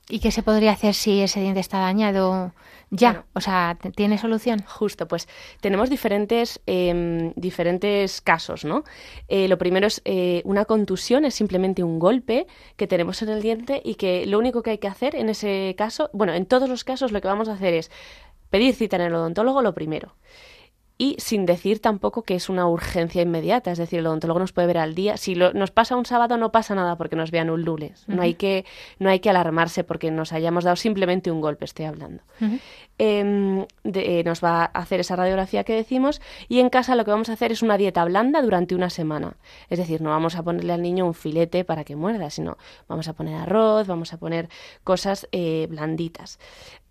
[0.07, 2.53] ¿Y qué se podría hacer si ese diente está dañado
[2.91, 3.25] ya?
[3.33, 4.63] o sea, ¿tiene solución?
[4.67, 5.27] Justo, pues
[5.61, 8.83] tenemos diferentes, em, diferentes casos, ¿no?
[9.27, 12.45] Eh, lo primero es eh, una contusión, es simplemente un golpe
[12.75, 15.73] que tenemos en el diente y que lo único que hay que hacer en ese
[15.75, 17.89] caso, bueno, en todos los casos lo que vamos a hacer es
[18.51, 20.13] pedir cita en el odontólogo, lo primero
[20.97, 24.67] y sin decir tampoco que es una urgencia inmediata, es decir, el odontólogo nos puede
[24.67, 25.17] ver al día.
[25.17, 28.05] Si nos pasa un sábado no pasa nada porque nos vean un lunes.
[28.07, 28.65] No hay que
[28.99, 32.23] no hay que alarmarse porque nos hayamos dado simplemente un golpe, estoy hablando.
[32.97, 37.11] Em, eh, nos va a hacer esa radiografía que decimos y en casa lo que
[37.11, 39.35] vamos a hacer es una dieta blanda durante una semana.
[39.69, 43.09] Es decir, no vamos a ponerle al niño un filete para que muerda, sino vamos
[43.09, 44.47] a poner arroz, vamos a poner
[44.85, 46.39] cosas eh, blanditas.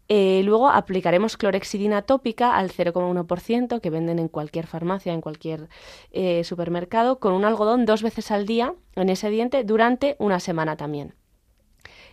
[0.08, 5.68] Eh, luego aplicaremos clorexidina tópica al 0,1% que venden en cualquier farmacia, en cualquier
[6.10, 10.76] eh, supermercado, con un algodón dos veces al día en ese diente durante una semana
[10.76, 11.14] también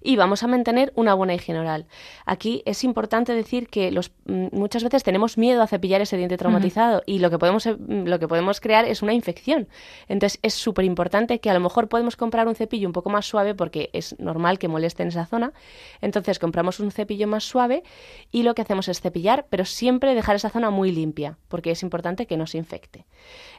[0.01, 1.85] y vamos a mantener una buena higiene oral.
[2.25, 6.37] Aquí es importante decir que los, mm, muchas veces tenemos miedo a cepillar ese diente
[6.37, 9.67] traumatizado y lo que, podemos, eh, lo que podemos crear es una infección.
[10.07, 13.25] Entonces es súper importante que a lo mejor podemos comprar un cepillo un poco más
[13.25, 15.53] suave porque es normal que moleste en esa zona.
[16.01, 17.83] Entonces compramos un cepillo más suave
[18.31, 21.83] y lo que hacemos es cepillar, pero siempre dejar esa zona muy limpia porque es
[21.83, 23.05] importante que no se infecte.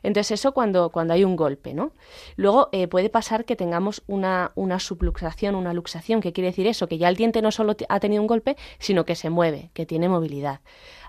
[0.03, 1.93] Entonces eso cuando, cuando hay un golpe, ¿no?
[2.36, 6.89] Luego eh, puede pasar que tengamos una, una subluxación, una luxación, que quiere decir eso,
[6.89, 9.87] que ya el diente no solo ha tenido un golpe, sino que se mueve, que
[9.87, 10.61] tiene movilidad.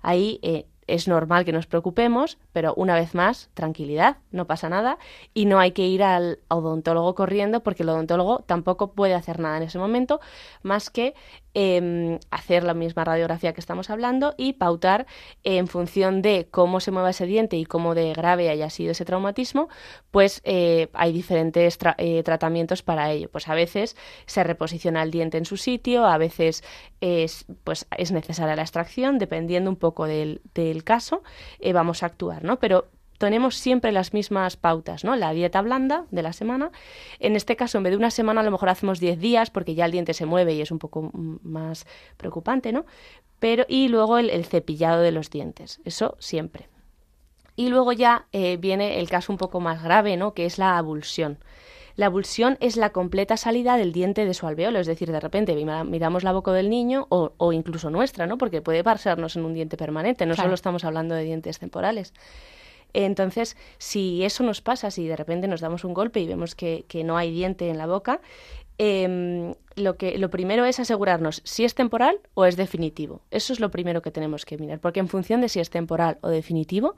[0.01, 4.97] Ahí eh, es normal que nos preocupemos, pero una vez más, tranquilidad, no pasa nada
[5.33, 9.57] y no hay que ir al odontólogo corriendo porque el odontólogo tampoco puede hacer nada
[9.57, 10.19] en ese momento
[10.61, 11.13] más que
[11.55, 15.05] Em, hacer la misma radiografía que estamos hablando y pautar
[15.43, 19.05] en función de cómo se mueva ese diente y cómo de grave haya sido ese
[19.05, 19.69] traumatismo,
[20.09, 23.29] pues eh, hay diferentes eh, tratamientos para ello.
[23.31, 23.95] Pues a veces
[24.25, 26.63] se reposiciona el diente en su sitio, a veces
[27.01, 31.21] es, pues es necesaria la extracción, dependiendo un poco del, del caso,
[31.59, 32.57] eh, vamos a actuar, ¿no?
[32.57, 32.89] Pero
[33.23, 35.15] tenemos siempre las mismas pautas, ¿no?
[35.15, 36.73] La dieta blanda de la semana.
[37.19, 39.75] En este caso, en vez de una semana, a lo mejor hacemos 10 días porque
[39.75, 42.85] ya el diente se mueve y es un poco más preocupante, ¿no?
[43.39, 45.79] Pero, y luego el, cepillado de los dientes.
[45.85, 46.67] Eso siempre.
[47.55, 50.33] Y luego ya eh, viene el caso un poco más grave, ¿no?
[50.33, 51.37] Que es la abulsión.
[51.95, 55.55] La abulsión es la completa salida del diente de su alveolo, es decir, de repente
[55.55, 58.37] miramos la boca del niño o, incluso nuestra, ¿no?
[58.37, 62.11] Porque puede pasarnos en un diente permanente, no solo estamos hablando de dientes temporales.
[62.93, 66.85] Entonces, si eso nos pasa, si de repente nos damos un golpe y vemos que,
[67.03, 68.21] no hay diente en la boca,
[68.77, 73.21] em, lo, que, lo primero es asegurarnos si es temporal o es definitivo.
[73.31, 76.17] Eso es lo primero que tenemos que mirar, porque en función de si es temporal
[76.21, 76.95] o definitivo,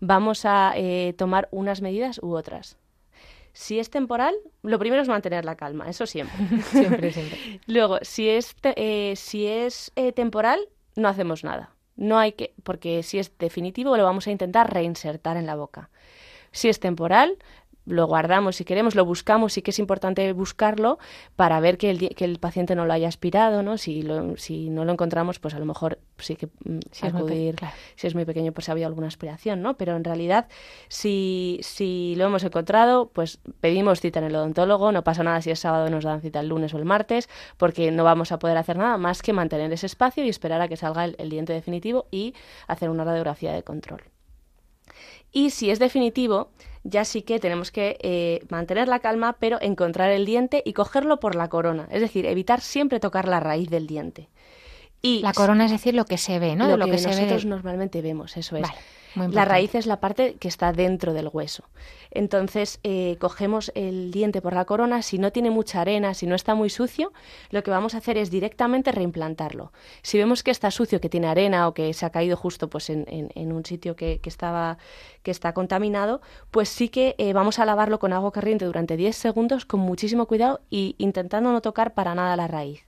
[0.00, 2.76] vamos a eh, tomar unas medidas u otras.
[3.52, 6.36] Si es temporal, lo primero es mantener la calma, eso siempre.
[6.70, 7.60] siempre, siempre.
[7.66, 10.60] Luego, si es, eh, si es eh, temporal,
[10.94, 11.72] no hacemos nada.
[11.98, 15.90] No hay que, porque si es definitivo, lo vamos a intentar reinsertar en la boca.
[16.52, 17.36] Si es temporal,
[17.88, 20.98] lo guardamos si queremos, lo buscamos, sí que es importante buscarlo
[21.36, 23.78] para ver que el, que el paciente no lo haya aspirado, ¿no?
[23.78, 27.56] Si, lo, si no lo encontramos, pues a lo mejor sí que mm, si acudir,
[27.62, 29.76] es si es muy pequeño, pues ha habido alguna aspiración, ¿no?
[29.76, 30.48] Pero en realidad,
[30.88, 35.50] si, si lo hemos encontrado, pues pedimos cita en el odontólogo, no pasa nada si
[35.50, 38.56] es sábado, nos dan cita el lunes o el martes, porque no vamos a poder
[38.56, 42.06] hacer nada más que mantener ese espacio y esperar a que salga el diente definitivo
[42.10, 42.34] y
[42.66, 44.02] hacer una radiografía de control.
[45.32, 46.50] Y si es definitivo,
[46.88, 51.20] ya sí que tenemos que eh, mantener la calma, pero encontrar el diente y cogerlo
[51.20, 51.88] por la corona.
[51.90, 54.28] Es decir, evitar siempre tocar la raíz del diente.
[55.00, 56.76] Y la corona es decir lo que se ve, ¿no?
[56.76, 58.66] Lo, que, nosotros normalmente vemos, eso es.
[59.14, 61.64] La raíz es la parte que está dentro del hueso.
[62.10, 66.34] Entonces, eh, cogemos el diente por la corona, si no tiene mucha arena, si no
[66.34, 67.12] está muy sucio,
[67.50, 69.72] lo que vamos a hacer es directamente reimplantarlo.
[70.02, 72.90] Si vemos que está sucio, que tiene arena o que se ha caído justo pues,
[72.90, 74.78] en, un sitio que, estaba,
[75.22, 79.14] que está contaminado, pues sí que eh, vamos a lavarlo con agua corriente durante 10
[79.16, 82.87] segundos con muchísimo cuidado y intentando no tocar para nada la raíz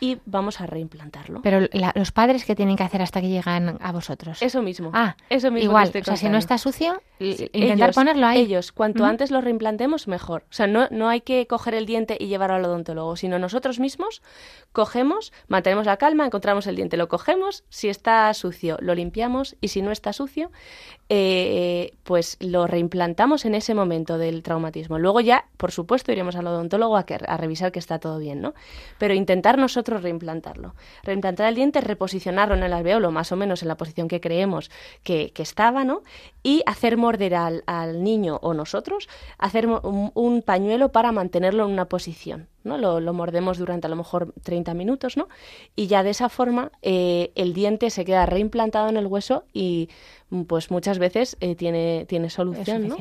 [0.00, 1.42] y vamos a reimplantarlo.
[1.42, 4.40] Pero los padres, ¿qué tienen que hacer hasta que llegan a vosotros?
[4.40, 4.90] Eso mismo.
[4.94, 5.70] Ah, eso mismo.
[5.70, 8.40] Igual, o sea, si no está sucio, intentar ponerlo ahí.
[8.40, 10.44] Ellos, cuanto antes lo reimplantemos, mejor.
[10.50, 13.78] O sea, no, no hay que coger el diente y llevarlo al odontólogo, sino nosotros
[13.78, 14.22] mismos
[14.72, 19.68] cogemos, mantenemos la calma, encontramos el diente, lo cogemos, si está sucio, lo limpiamos y
[19.68, 20.50] si no está sucio,
[21.08, 24.98] eh, pues lo reimplantamos en ese momento del traumatismo.
[24.98, 28.40] Luego ya, por supuesto, iremos al odontólogo a, que, a revisar que está todo bien,
[28.40, 28.54] ¿no?
[28.98, 30.74] Pero intentar nosotros reimplantarlo.
[31.02, 34.70] Reimplantar el diente, reposicionarlo en el alveolo, más o menos en la posición que creemos
[35.02, 36.02] que, estaba, ¿no?
[36.42, 42.48] Y hacer morder al, niño o nosotros, hacer un pañuelo para mantenerlo en una posición.
[42.64, 42.78] ¿No?
[42.78, 45.28] Lo, lo, mordemos durante a lo mejor 30 minutos, ¿no?
[45.76, 49.88] Y ya de esa forma eh, el diente se queda reimplantado en el hueso y
[50.46, 52.96] pues muchas veces eh, tiene, tiene solución, ¿no?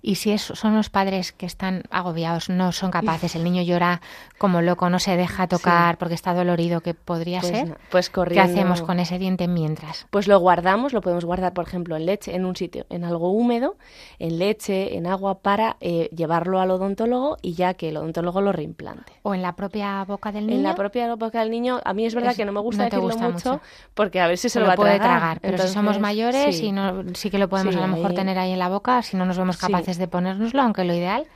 [0.00, 4.00] Y si es, son los padres que están agobiados, no son capaces, el niño llora
[4.38, 8.54] como loco, no se deja tocar porque está dolorido, que podría pues ser, pues corriendo,
[8.54, 10.06] ¿qué hacemos con ese diente mientras?
[10.10, 13.30] Pues lo guardamos, lo podemos guardar, por ejemplo, en leche, en un sitio, en algo
[13.30, 13.76] húmedo,
[14.18, 18.52] en leche, en agua, para eh, llevarlo al odontólogo y ya que el odontólogo lo
[19.00, 19.12] reimplante.
[19.22, 20.58] ¿O en la propia boca del niño?
[20.58, 23.16] En la propia boca del niño, a mí es verdad que no me gusta decirlo
[23.18, 23.60] mucho,
[23.94, 25.40] porque a ver si se, lo, va a puede tragar.
[25.40, 26.66] Pero si somos mayores sí.
[26.66, 29.16] y no, sí que lo podemos a lo mejor tener ahí en la boca, si
[29.16, 31.26] no nos vemos capaces de ponérnoslo, aunque lo ideal,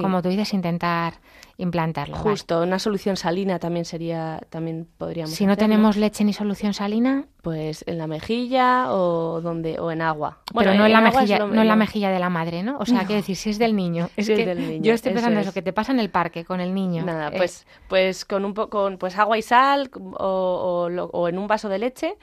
[0.00, 1.14] como tú dices, intentar
[1.60, 2.16] implantarlo.
[2.16, 5.34] Justo, una solución salina también sería, también podríamos.
[5.34, 10.02] Si no tenemos leche ni solución salina, pues en la mejilla o donde o en
[10.02, 10.38] agua.
[10.54, 12.78] Pero no en, la mejilla, no en la mejilla de la madre, ¿no?
[12.78, 14.08] O sea, quiero decir, si es del niño.
[14.16, 16.60] Es que del niño, yo estoy pensando eso, que te pasa en el parque con
[16.60, 17.04] el niño.
[17.04, 21.46] Nada, eh, pues, pues con un poco, pues agua y sal o, o en un
[21.46, 22.16] vaso de leche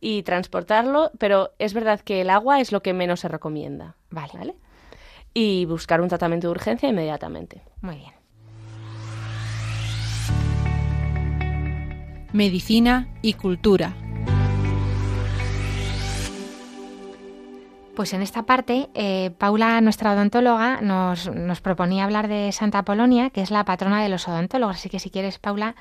[0.00, 3.96] y transportarlo, pero es verdad que el agua es lo que menos se recomienda.
[4.10, 4.32] Vale.
[4.34, 4.54] ¿vale?
[5.32, 7.62] Y buscar un tratamiento de urgencia inmediatamente.
[7.80, 8.21] Muy bien.
[12.32, 13.94] Medicina y cultura.
[17.94, 23.28] Pues en esta parte, eh, Paula, nuestra odontóloga, nos, nos, proponía hablar de Santa Polonia,
[23.28, 24.76] que es la patrona de los odontólogos.
[24.76, 25.76] Así que si quieres, Paula,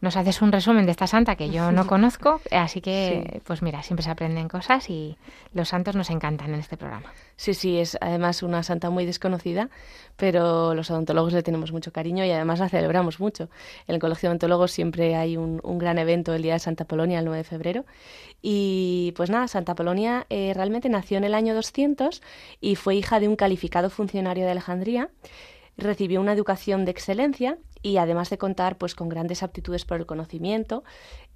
[0.00, 3.82] nos haces un resumen de esta santa que yo no conozco, así que, pues mira,
[3.82, 5.16] siempre se aprenden cosas y
[5.52, 7.12] los santos nos encantan en este programa.
[7.36, 9.68] Sí, sí, es además una santa muy desconocida,
[10.16, 13.48] pero los odontólogos le tenemos mucho cariño y además la celebramos mucho.
[13.86, 17.18] En el Colegio de Odontólogos siempre hay un, gran evento el Día de Santa Polonia,
[17.18, 17.84] el 9 de febrero.
[18.40, 22.22] Y pues nada, Santa Polonia eh, realmente nació en el año 200
[22.60, 25.10] y fue hija de un calificado funcionario de Alejandría
[25.76, 30.06] recibió una educación de excelencia y además de contar pues con grandes aptitudes por el
[30.06, 30.82] conocimiento,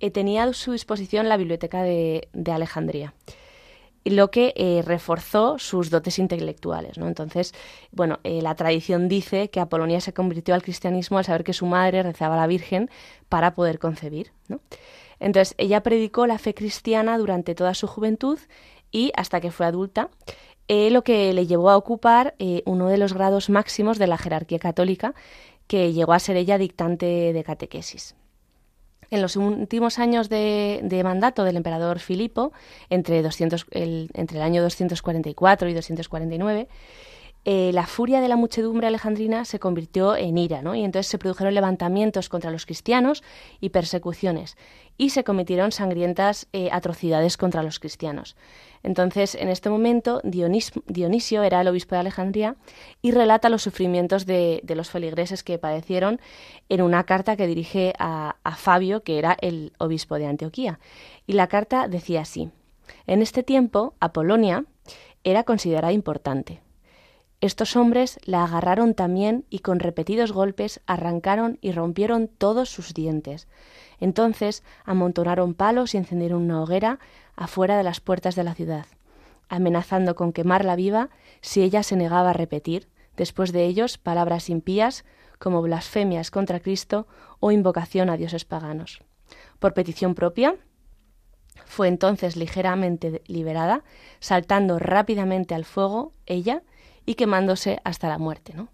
[0.01, 3.15] eh, tenía a su disposición la biblioteca de, Alejandría
[4.05, 6.97] lo que eh, reforzó sus dotes intelectuales.
[6.99, 7.07] ¿no?
[7.07, 7.55] Entonces,
[7.93, 11.67] bueno, eh, la tradición dice que Apolonia se convirtió al cristianismo al saber que su
[11.67, 12.91] madre rezaba a la Virgen
[13.29, 14.33] para poder concebir.
[14.49, 14.59] ¿no?
[15.21, 18.39] Entonces, ella predicó la fe cristiana durante toda su juventud
[18.91, 20.09] y hasta que fue adulta,
[20.69, 25.15] lo que le llevó a ocupar uno de los grados máximos de la jerarquía católica,
[25.71, 28.17] que llegó a ser ella dictante de catequesis.
[29.09, 32.53] En los últimos años de, mandato del emperador Filipo,
[32.89, 36.67] entre, el, entre el año 244 y 249,
[37.47, 40.75] eh, la furia de la muchedumbre alejandrina se convirtió en ira, ¿no?
[40.75, 43.23] Y entonces se produjeron levantamientos contra los cristianos
[43.61, 44.59] y persecuciones,
[44.99, 48.37] y se cometieron sangrientas eh, atrocidades contra los cristianos.
[48.83, 52.57] Entonces, en este momento, Dionisio era el obispo de Alejandría
[53.01, 56.21] y relata los sufrimientos de, los feligreses que padecieron
[56.69, 60.79] en una carta que dirige a, a Fabio, que era el obispo de Antioquía.
[61.27, 62.51] Y la carta decía así,
[63.07, 64.65] en este tiempo, Apolonia
[65.25, 66.61] era considerada importante
[67.41, 73.49] estos hombres la agarraron también y con repetidos golpes arrancaron y rompieron todos sus dientes.
[73.99, 76.99] Entonces amontonaron palos y encendieron una hoguera
[77.37, 78.87] afuera de las puertas de la ciudad,
[79.49, 81.09] amenazando con quemarla viva
[81.41, 85.07] si ella se negaba a repetir, después de ellos, palabras impías
[85.39, 87.07] como blasfemias contra Cristo
[87.41, 89.03] o invocación a dioses paganos.
[89.59, 90.57] Por petición propia,
[91.65, 93.83] fue entonces ligeramente liberada,
[94.19, 96.63] saltando rápidamente al fuego ella
[97.11, 98.69] y quemándose hasta la muerte, ¿no?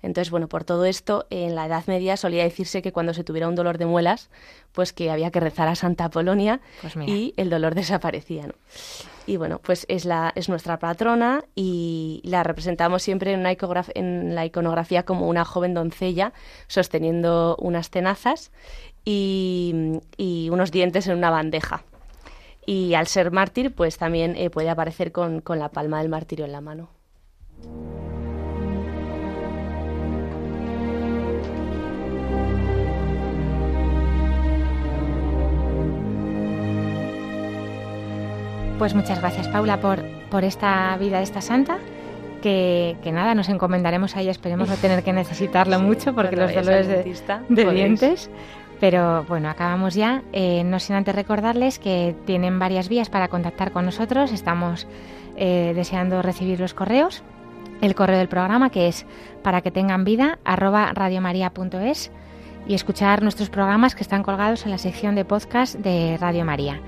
[0.00, 3.48] Entonces, bueno, por todo esto, en la Edad Media solía decirse que cuando se tuviera
[3.48, 4.30] un dolor de muelas,
[4.72, 8.54] pues que había que rezar a Santa Apolonia pues y el dolor desaparecía, ¿no?
[9.26, 13.54] Y bueno, pues es, la, es nuestra patrona y la representamos siempre en, una
[13.94, 16.32] en la iconografía como una joven doncella
[16.68, 18.52] sosteniendo unas tenazas
[19.04, 20.00] y,
[20.50, 21.84] unos dientes en una bandeja.
[22.64, 26.46] Y al ser mártir, pues también eh, puede aparecer con, con la palma del martirio
[26.46, 26.88] en la mano.
[38.82, 41.78] Pues muchas gracias, Paula, por, por esta vida de esta santa.
[42.42, 46.88] Que, nada, nos encomendaremos a ella, esperemos no tener que necesitarlo mucho porque los dolores
[46.88, 47.04] de,
[47.72, 48.28] dientes.
[48.80, 50.24] Pero bueno, acabamos ya.
[50.32, 54.32] Eh, no sin antes recordarles que tienen varias vías para contactar con nosotros.
[54.32, 54.88] Estamos
[55.36, 57.22] eh, deseando recibir los correos
[57.82, 59.04] el correo del programa que es
[59.42, 62.10] para que tengan vida radiomaria.es
[62.66, 66.80] y escuchar nuestros programas que están colgados en la sección de podcast de Radio María.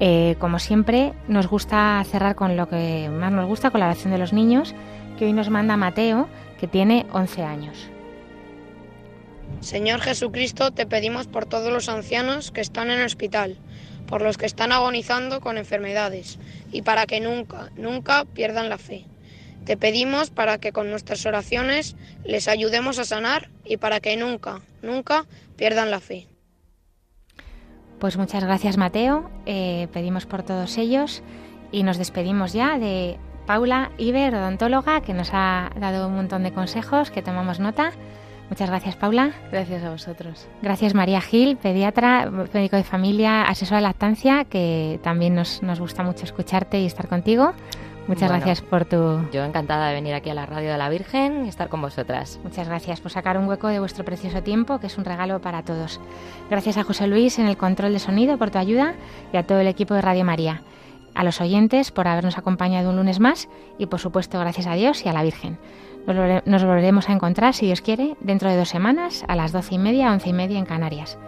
[0.00, 4.12] Eh, como siempre, nos gusta cerrar con lo que más nos gusta, con la oración
[4.12, 4.74] de los niños,
[5.16, 6.28] que hoy nos manda Mateo,
[6.58, 7.88] que tiene 11 años.
[9.60, 13.56] Señor Jesucristo, te pedimos por todos los ancianos que están en el hospital,
[14.08, 16.40] por los que están agonizando con enfermedades,
[16.72, 19.06] y para que nunca, nunca pierdan la fe.
[19.64, 24.60] Te pedimos para que con nuestras oraciones les ayudemos a sanar y para que nunca,
[24.82, 25.24] nunca
[25.56, 26.26] pierdan la fe.
[27.98, 31.22] Pues muchas gracias Mateo, eh, pedimos por todos ellos
[31.72, 36.52] y nos despedimos ya de Paula Iber, odontóloga, que nos ha dado un montón de
[36.52, 37.92] consejos que tomamos nota.
[38.50, 39.32] Muchas gracias, Paula.
[39.50, 40.46] Gracias a vosotros.
[40.60, 46.02] Gracias, María Gil, pediatra, médico de familia, asesora de lactancia, que también nos, nos gusta
[46.02, 47.54] mucho escucharte y estar contigo.
[48.06, 48.96] Muchas gracias por tu...
[49.32, 52.38] Yo encantada de venir aquí a la Radio de la Virgen y estar con vosotras.
[52.44, 55.62] Muchas gracias por sacar un hueco de vuestro precioso tiempo, que es un regalo para
[55.62, 56.00] todos.
[56.50, 58.94] Gracias a José Luis en el control de sonido por tu ayuda
[59.32, 60.62] y a todo el equipo de Radio María.
[61.14, 63.48] A los oyentes por habernos acompañado un lunes más
[63.78, 65.58] y por supuesto gracias a Dios y a la Virgen.
[66.44, 69.78] Nos volveremos a encontrar, si Dios quiere, dentro de dos semanas a las doce y
[69.78, 71.18] media, once y media en Canarias.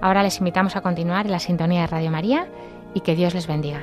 [0.00, 2.46] Ahora les invitamos a continuar en la sintonía de Radio María
[2.94, 3.82] y que Dios les bendiga.